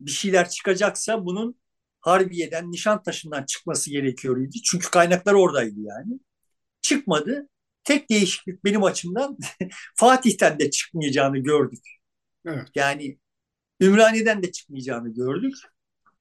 [0.00, 1.60] bir şeyler çıkacaksa bunun
[2.00, 4.50] Harbiye'den, Nişantaşı'ndan çıkması gerekiyordu.
[4.64, 6.20] Çünkü kaynaklar oradaydı yani.
[6.82, 7.48] Çıkmadı
[7.84, 9.38] tek değişiklik benim açımdan
[9.96, 11.84] Fatih'ten de çıkmayacağını gördük.
[12.46, 12.68] Evet.
[12.74, 13.18] Yani
[13.80, 15.54] Ümraniye'den de çıkmayacağını gördük.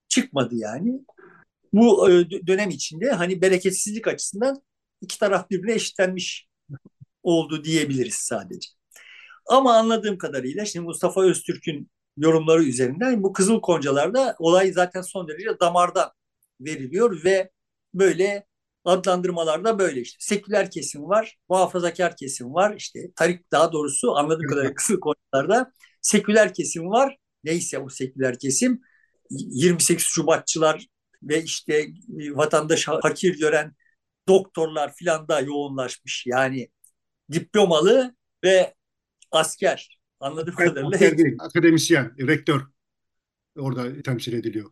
[0.08, 1.00] Çıkmadı yani.
[1.74, 4.64] Bu e, dönem içinde hani bereketsizlik açısından
[5.02, 6.48] iki taraf birbirine eşitlenmiş
[7.24, 8.70] oldu diyebiliriz sadece.
[9.48, 15.60] Ama anladığım kadarıyla şimdi Mustafa Öztürk'ün yorumları üzerinden bu Kızıl Koncalar'da olay zaten son derece
[15.60, 16.12] damardan
[16.62, 17.52] veriliyor ve
[17.94, 18.46] böyle
[18.86, 20.18] adlandırmalarda böyle işte.
[20.20, 22.76] Seküler kesim var, muhafazakar kesim var.
[22.78, 27.18] işte tarik daha doğrusu anladığım kadarıyla kısır konularda seküler kesim var.
[27.44, 28.82] Neyse o seküler kesim
[29.30, 30.88] 28 Şubatçılar
[31.24, 31.74] ve işte
[32.20, 33.76] e, vatandaş hakir gören
[34.28, 36.24] doktorlar filan da yoğunlaşmış.
[36.28, 36.70] Yani
[37.32, 38.76] diplomalı ve
[39.32, 41.36] asker anladığım kadarıyla.
[41.40, 42.62] Akademisyen, rektör
[43.58, 44.72] orada temsil ediliyor.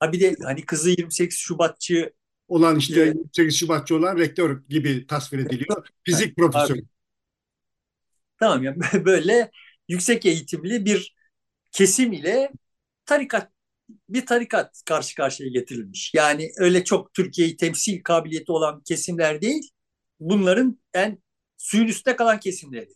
[0.00, 2.12] Ha bir de hani kızı 28 Şubatçı
[2.48, 3.16] olan işte evet.
[3.32, 5.88] 8 Şubatçı olan rektör gibi tasvir ediliyor.
[6.04, 6.80] Fizik profesörü.
[8.40, 9.50] Tamam ya böyle
[9.88, 11.16] yüksek eğitimli bir
[11.72, 12.52] kesim ile
[13.06, 13.52] tarikat
[14.08, 16.12] bir tarikat karşı karşıya getirilmiş.
[16.14, 19.70] Yani öyle çok Türkiye'yi temsil kabiliyeti olan kesimler değil.
[20.20, 21.22] Bunların en
[21.56, 22.88] suyun üstte kalan kesimleri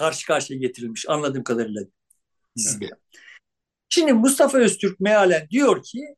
[0.00, 1.82] karşı karşıya getirilmiş anladığım kadarıyla
[2.56, 2.84] dizide.
[2.84, 3.22] Evet.
[3.88, 6.14] Şimdi Mustafa Öztürk mealen diyor ki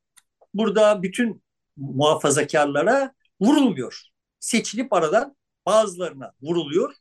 [0.53, 1.43] burada bütün
[1.77, 4.01] muhafazakarlara vurulmuyor.
[4.39, 6.93] Seçilip aradan bazılarına vuruluyor.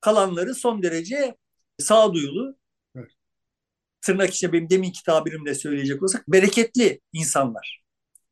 [0.00, 1.36] Kalanları son derece
[1.78, 2.56] sağduyulu,
[2.96, 3.10] evet.
[4.00, 7.82] tırnak içinde benim deminki tabirimle söyleyecek olsak bereketli insanlar.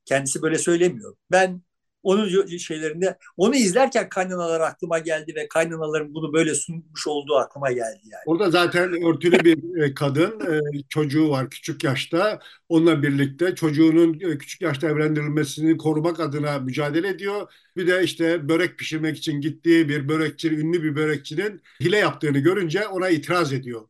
[0.04, 1.16] Kendisi böyle söylemiyor.
[1.30, 1.62] Ben
[2.08, 8.00] onun şeylerinde onu izlerken kaynanalar aklıma geldi ve kaynanaların bunu böyle sunmuş olduğu aklıma geldi
[8.04, 8.22] yani.
[8.26, 12.40] Orada zaten örtülü bir e, kadın e, çocuğu var küçük yaşta.
[12.68, 17.52] Onunla birlikte çocuğunun e, küçük yaşta evlendirilmesini korumak adına mücadele ediyor.
[17.76, 22.86] Bir de işte börek pişirmek için gittiği bir börekçi, ünlü bir börekçinin hile yaptığını görünce
[22.86, 23.82] ona itiraz ediyor.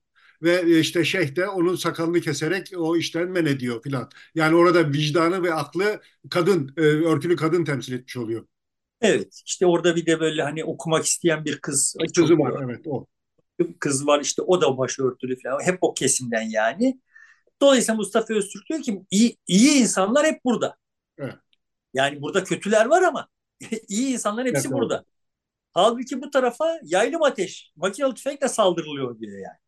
[0.43, 4.11] Ve işte şeyh de onun sakalını keserek o işten men ediyor filan.
[4.35, 8.47] Yani orada vicdanı ve aklı kadın, e, örtülü kadın temsil etmiş oluyor.
[9.01, 11.97] Evet işte orada bir de böyle hani okumak isteyen bir kız.
[12.17, 13.07] Kızı var evet o.
[13.81, 15.61] Kız var işte o da başörtülü falan.
[15.61, 17.01] Hep o kesimden yani.
[17.61, 20.77] Dolayısıyla Mustafa Öztürk diyor ki iyi, iyi insanlar hep burada.
[21.19, 21.35] Evet.
[21.95, 23.29] Yani burada kötüler var ama
[23.89, 24.95] iyi insanlar hepsi evet, burada.
[24.95, 25.07] Evet.
[25.73, 29.59] Halbuki bu tarafa yaylım ateş, makinalı tüfekle saldırılıyor diyor yani.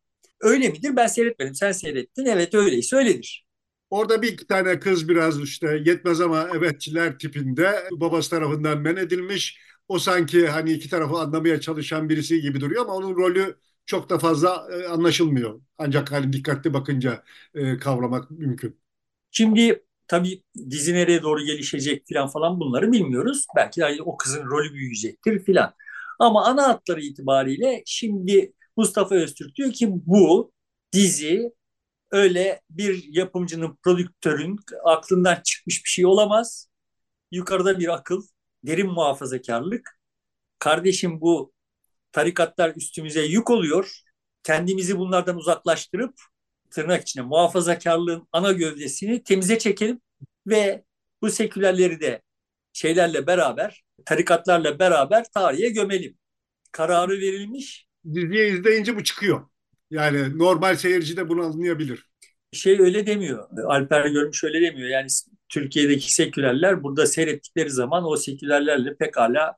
[0.41, 0.95] Öyle midir?
[0.95, 1.55] Ben seyretmedim.
[1.55, 2.25] Sen seyrettin.
[2.25, 3.45] Evet öyleyse öyledir.
[3.89, 9.59] Orada bir iki tane kız biraz işte yetmez ama evetçiler tipinde babası tarafından men edilmiş.
[9.87, 14.19] O sanki hani iki tarafı anlamaya çalışan birisi gibi duruyor ama onun rolü çok da
[14.19, 15.61] fazla e, anlaşılmıyor.
[15.77, 17.23] Ancak hani dikkatli bakınca
[17.55, 18.79] e, kavramak mümkün.
[19.31, 23.45] Şimdi tabii dizi nereye doğru gelişecek falan falan bunları bilmiyoruz.
[23.55, 25.73] Belki de o kızın rolü büyüyecektir filan.
[26.19, 30.51] Ama ana hatları itibariyle şimdi Mustafa Öztürk diyor ki bu
[30.93, 31.51] dizi
[32.11, 36.69] öyle bir yapımcının, prodüktörün aklından çıkmış bir şey olamaz.
[37.31, 38.21] Yukarıda bir akıl,
[38.63, 39.99] derin muhafazakarlık.
[40.59, 41.53] Kardeşim bu
[42.11, 44.01] tarikatlar üstümüze yük oluyor.
[44.43, 46.13] Kendimizi bunlardan uzaklaştırıp
[46.71, 50.01] tırnak içine muhafazakarlığın ana gövdesini temize çekelim
[50.47, 50.83] ve
[51.21, 52.21] bu sekülerleri de
[52.73, 56.17] şeylerle beraber, tarikatlarla beraber tarihe gömelim.
[56.71, 57.90] Kararı verilmiş.
[58.13, 59.41] Diziye izleyince bu çıkıyor.
[59.91, 62.05] Yani normal seyirci de bunu anlayabilir.
[62.51, 63.47] Şey öyle demiyor.
[63.65, 64.89] Alper Görmüş öyle demiyor.
[64.89, 65.07] Yani
[65.49, 69.55] Türkiye'deki sekülerler burada seyrettikleri zaman o sekülerlerle pekala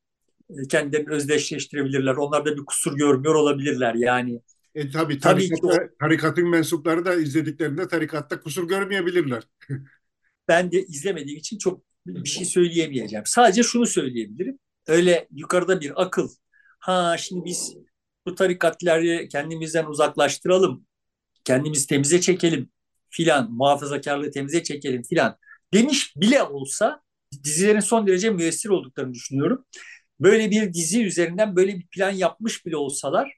[0.50, 2.16] e, kendilerini özdeşleştirebilirler.
[2.16, 4.42] Onlar da bir kusur görmüyor olabilirler yani.
[4.76, 9.44] E tabii, tabii ki o, tarikatın mensupları da izlediklerinde tarikatta kusur görmeyebilirler.
[10.48, 13.26] ben de izlemediğim için çok bir şey söyleyemeyeceğim.
[13.26, 14.60] Sadece şunu söyleyebilirim.
[14.88, 16.30] Öyle yukarıda bir akıl.
[16.80, 17.76] Ha şimdi biz
[18.26, 20.86] bu tarikatları kendimizden uzaklaştıralım.
[21.44, 22.70] Kendimizi temize çekelim
[23.10, 23.52] filan.
[23.52, 25.38] Muhafazakarlığı temize çekelim filan
[25.74, 27.02] demiş bile olsa
[27.44, 29.66] dizilerin son derece müessir olduklarını düşünüyorum.
[30.20, 33.34] Böyle bir dizi üzerinden böyle bir plan yapmış bile olsalar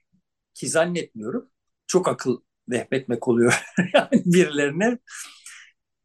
[0.54, 1.50] ki zannetmiyorum.
[1.86, 3.62] Çok akıl vehmetmek oluyor
[4.12, 4.98] birilerine.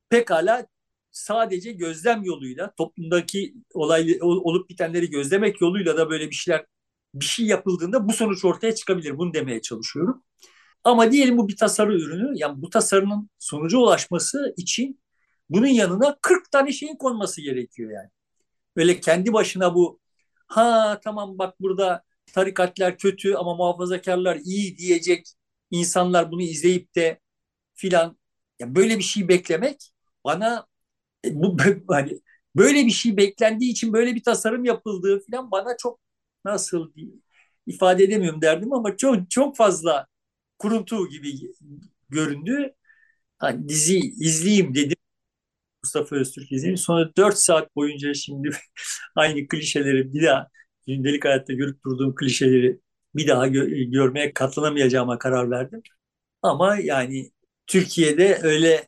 [0.10, 0.68] Pekala
[1.12, 6.66] sadece gözlem yoluyla toplumdaki olay olup bitenleri gözlemek yoluyla da böyle bir şeyler
[7.14, 9.18] bir şey yapıldığında bu sonuç ortaya çıkabilir.
[9.18, 10.24] Bunu demeye çalışıyorum.
[10.84, 12.32] Ama diyelim bu bir tasarı ürünü.
[12.36, 15.02] Yani bu tasarının sonuca ulaşması için
[15.50, 18.10] bunun yanına 40 tane şeyin konması gerekiyor yani.
[18.78, 20.00] Böyle kendi başına bu
[20.48, 22.04] ha tamam bak burada
[22.34, 25.28] tarikatlar kötü ama muhafazakarlar iyi diyecek
[25.72, 27.20] insanlar bunu izleyip de
[27.76, 28.18] filan
[28.60, 29.92] ya böyle bir şey beklemek
[30.26, 30.68] bana
[31.26, 31.58] e, bu
[31.90, 32.22] hani
[32.56, 36.00] böyle bir şey beklendiği için böyle bir tasarım yapıldığı filan bana çok
[36.46, 36.92] nasıl
[37.68, 40.08] ifade edemiyorum derdim ama çok çok fazla
[40.60, 41.34] kuruntu gibi
[42.10, 42.74] göründü.
[43.40, 44.98] Hani dizi izleyeyim dedim.
[45.84, 46.78] Mustafa Öztürk izleyeyim.
[46.78, 48.50] Sonra 4 saat boyunca şimdi
[49.16, 50.48] aynı klişeleri bir daha
[50.88, 52.80] gündelik hayatta görüp durduğum klişeleri
[53.16, 55.82] bir daha gö- görmeye katlanamayacağıma karar verdim.
[56.42, 57.32] Ama yani
[57.68, 58.88] Türkiye'de öyle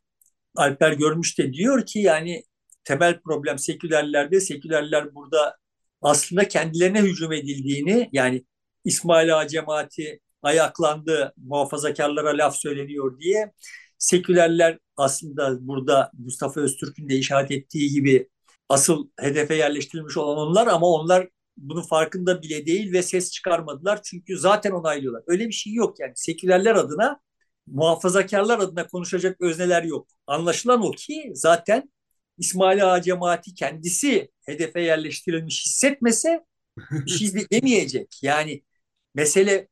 [0.55, 2.43] Alper Görmüş de diyor ki yani
[2.83, 5.57] temel problem sekülerlerde sekülerler burada
[6.03, 8.45] aslında kendilerine hücum edildiğini yani
[8.85, 13.51] İsmail Ağa cemaati ayaklandı muhafazakarlara laf söyleniyor diye
[13.97, 18.29] sekülerler aslında burada Mustafa Öztürk'ün de işaret ettiği gibi
[18.69, 24.01] asıl hedefe yerleştirilmiş olan onlar ama onlar bunun farkında bile değil ve ses çıkarmadılar.
[24.03, 25.23] Çünkü zaten onaylıyorlar.
[25.27, 26.11] Öyle bir şey yok yani.
[26.15, 27.19] Sekülerler adına,
[27.67, 30.07] muhafazakarlar adına konuşacak özneler yok.
[30.27, 31.92] Anlaşılan o ki zaten
[32.37, 36.45] İsmail Ağa cemaati kendisi hedefe yerleştirilmiş hissetmese
[37.05, 38.19] bir şey demeyecek.
[38.23, 38.63] Yani
[39.15, 39.67] mesele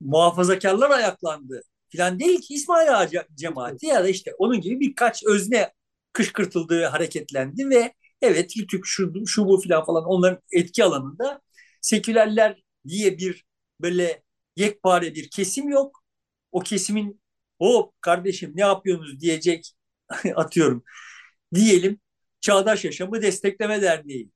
[0.00, 1.62] muhafazakarlar ayaklandı
[1.96, 5.72] falan değil ki İsmail Ağa cemaati ya da işte onun gibi birkaç özne
[6.12, 7.92] kışkırtıldığı hareketlendi ve
[8.22, 11.40] evet Rütük şu, şu bu falan falan onların etki alanında
[11.82, 13.44] sekülerler diye bir
[13.80, 14.22] böyle
[14.56, 16.02] yekpare bir kesim yok.
[16.52, 17.20] O kesimin
[17.58, 19.72] o kardeşim ne yapıyorsunuz diyecek
[20.36, 20.84] atıyorum
[21.54, 22.00] diyelim
[22.46, 24.30] Çağdaş Yaşamı Destekleme Derneği.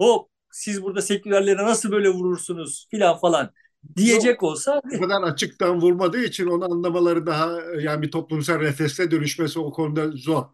[0.00, 3.50] Hop siz burada sekülerlere nasıl böyle vurursunuz filan falan
[3.96, 9.58] diyecek olsa bu kadar açıktan vurmadığı için onu anlamaları daha yani bir toplumsal reflekse dönüşmesi
[9.58, 10.44] o konuda zor.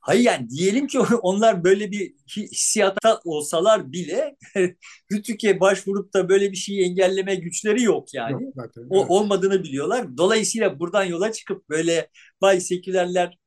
[0.00, 4.36] Hayır yani diyelim ki onlar böyle bir hissiyata olsalar bile
[5.12, 8.32] Rütük'e başvurup da böyle bir şeyi engelleme güçleri yok yani.
[8.44, 9.10] Yok zaten, o evet.
[9.10, 10.16] olmadığını biliyorlar.
[10.16, 12.08] Dolayısıyla buradan yola çıkıp böyle
[12.40, 13.38] bay sekülerler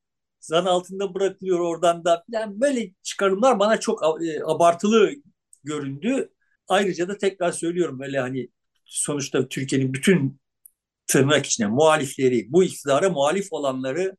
[0.41, 5.11] zan altında bırakılıyor oradan da yani böyle çıkarımlar bana çok e, abartılı
[5.63, 6.29] göründü.
[6.67, 8.49] Ayrıca da tekrar söylüyorum böyle hani
[8.85, 10.41] sonuçta Türkiye'nin bütün
[11.07, 14.17] tırnak içine muhalifleri, bu iktidara muhalif olanları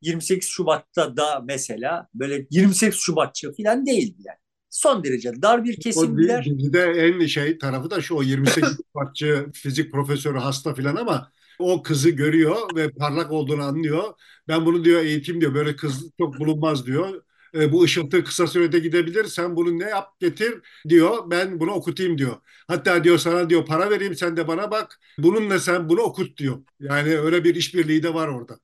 [0.00, 4.38] 28 Şubat'ta da mesela böyle 28 Şubatçı falan değildi yani.
[4.74, 6.46] Son derece dar bir kesimdiler.
[6.50, 11.32] O dizide en şey tarafı da şu o 28 Şubatçı fizik profesörü hasta falan ama
[11.58, 14.02] o kızı görüyor ve parlak olduğunu anlıyor.
[14.48, 17.22] Ben bunu diyor eğitim diyor böyle kız çok bulunmaz diyor.
[17.54, 19.24] E, bu ışıltı kısa sürede gidebilir.
[19.24, 20.54] Sen bunu ne yap getir
[20.88, 21.30] diyor.
[21.30, 22.36] Ben bunu okutayım diyor.
[22.68, 25.00] Hatta diyor sana diyor para vereyim sen de bana bak.
[25.18, 26.58] Bununla sen bunu okut diyor.
[26.80, 28.58] Yani öyle bir işbirliği de var orada.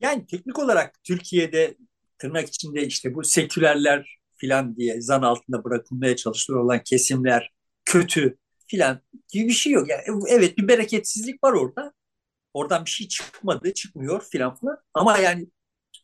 [0.00, 1.76] Yani teknik olarak Türkiye'de
[2.18, 7.52] tırnak içinde işte bu sekülerler filan diye zan altında bırakılmaya çalışılıyor olan kesimler
[7.84, 9.88] kötü filan gibi bir şey yok.
[9.88, 11.92] Yani evet bir bereketsizlik var orada.
[12.54, 14.78] Oradan bir şey çıkmadı, çıkmıyor filan falan.
[14.94, 15.46] Ama yani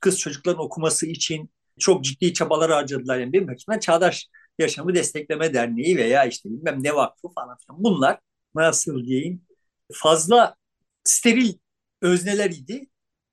[0.00, 3.18] kız çocukların okuması için çok ciddi çabalar harcadılar.
[3.18, 4.28] Yani benim açımdan Çağdaş
[4.58, 7.84] Yaşamı Destekleme Derneği veya işte bilmem ne vakfı falan filan.
[7.84, 8.18] Bunlar
[8.54, 9.42] nasıl diyeyim
[9.92, 10.56] fazla
[11.04, 11.54] steril
[12.02, 12.86] özneler idi.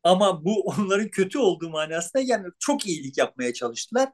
[0.04, 4.10] Ama bu onların kötü olduğu manasında yani çok iyilik yapmaya çalıştılar.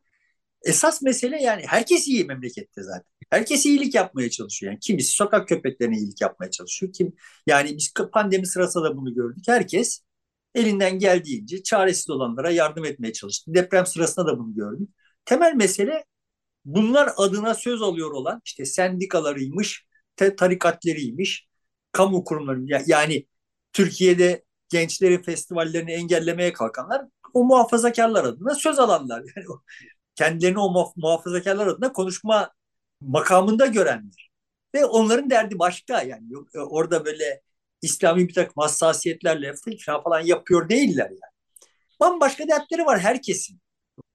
[0.64, 3.05] Esas mesele yani herkes iyi memlekette zaten.
[3.30, 4.72] Herkes iyilik yapmaya çalışıyor.
[4.72, 6.93] Yani kimisi sokak köpeklerine iyilik yapmaya çalışıyor.
[6.93, 7.14] Kim
[7.47, 9.43] yani biz pandemi sırasında da bunu gördük.
[9.47, 10.01] Herkes
[10.55, 13.53] elinden geldiğince çaresiz olanlara yardım etmeye çalıştı.
[13.55, 14.89] Deprem sırasında da bunu gördük.
[15.26, 16.05] Temel mesele
[16.66, 19.86] bunlar adına söz alıyor olan işte sendikalarıymış,
[20.38, 21.47] tarikatleriymiş,
[21.91, 23.28] kamu kurumları yani
[23.74, 27.01] Türkiye'de gençlerin festivallerini engellemeye kalkanlar
[27.34, 29.24] o muhafazakarlar adına söz alanlar.
[29.36, 29.45] Yani
[30.16, 32.51] kendilerini o muhafazakarlar adına konuşma
[33.01, 34.30] makamında görenler.
[34.76, 36.28] Ve onların derdi başka yani.
[36.55, 37.41] E, orada böyle
[37.82, 39.53] İslami bir takım hassasiyetlerle
[40.03, 41.34] falan yapıyor değiller yani.
[41.99, 43.61] Bambaşka dertleri var herkesin.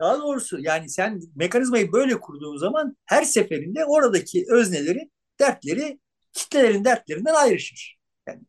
[0.00, 6.00] Daha doğrusu yani sen mekanizmayı böyle kurduğun zaman her seferinde oradaki özneleri, dertleri
[6.32, 7.98] kitlelerin dertlerinden ayrışır.
[8.28, 8.42] Yani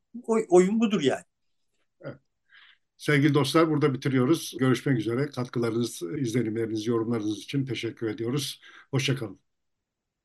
[0.50, 1.24] oyun budur yani.
[3.00, 4.56] Sevgili dostlar burada bitiriyoruz.
[4.60, 5.30] Görüşmek üzere.
[5.30, 8.62] Katkılarınız, izlenimleriniz, yorumlarınız için teşekkür ediyoruz.
[8.92, 9.40] Hoşçakalın.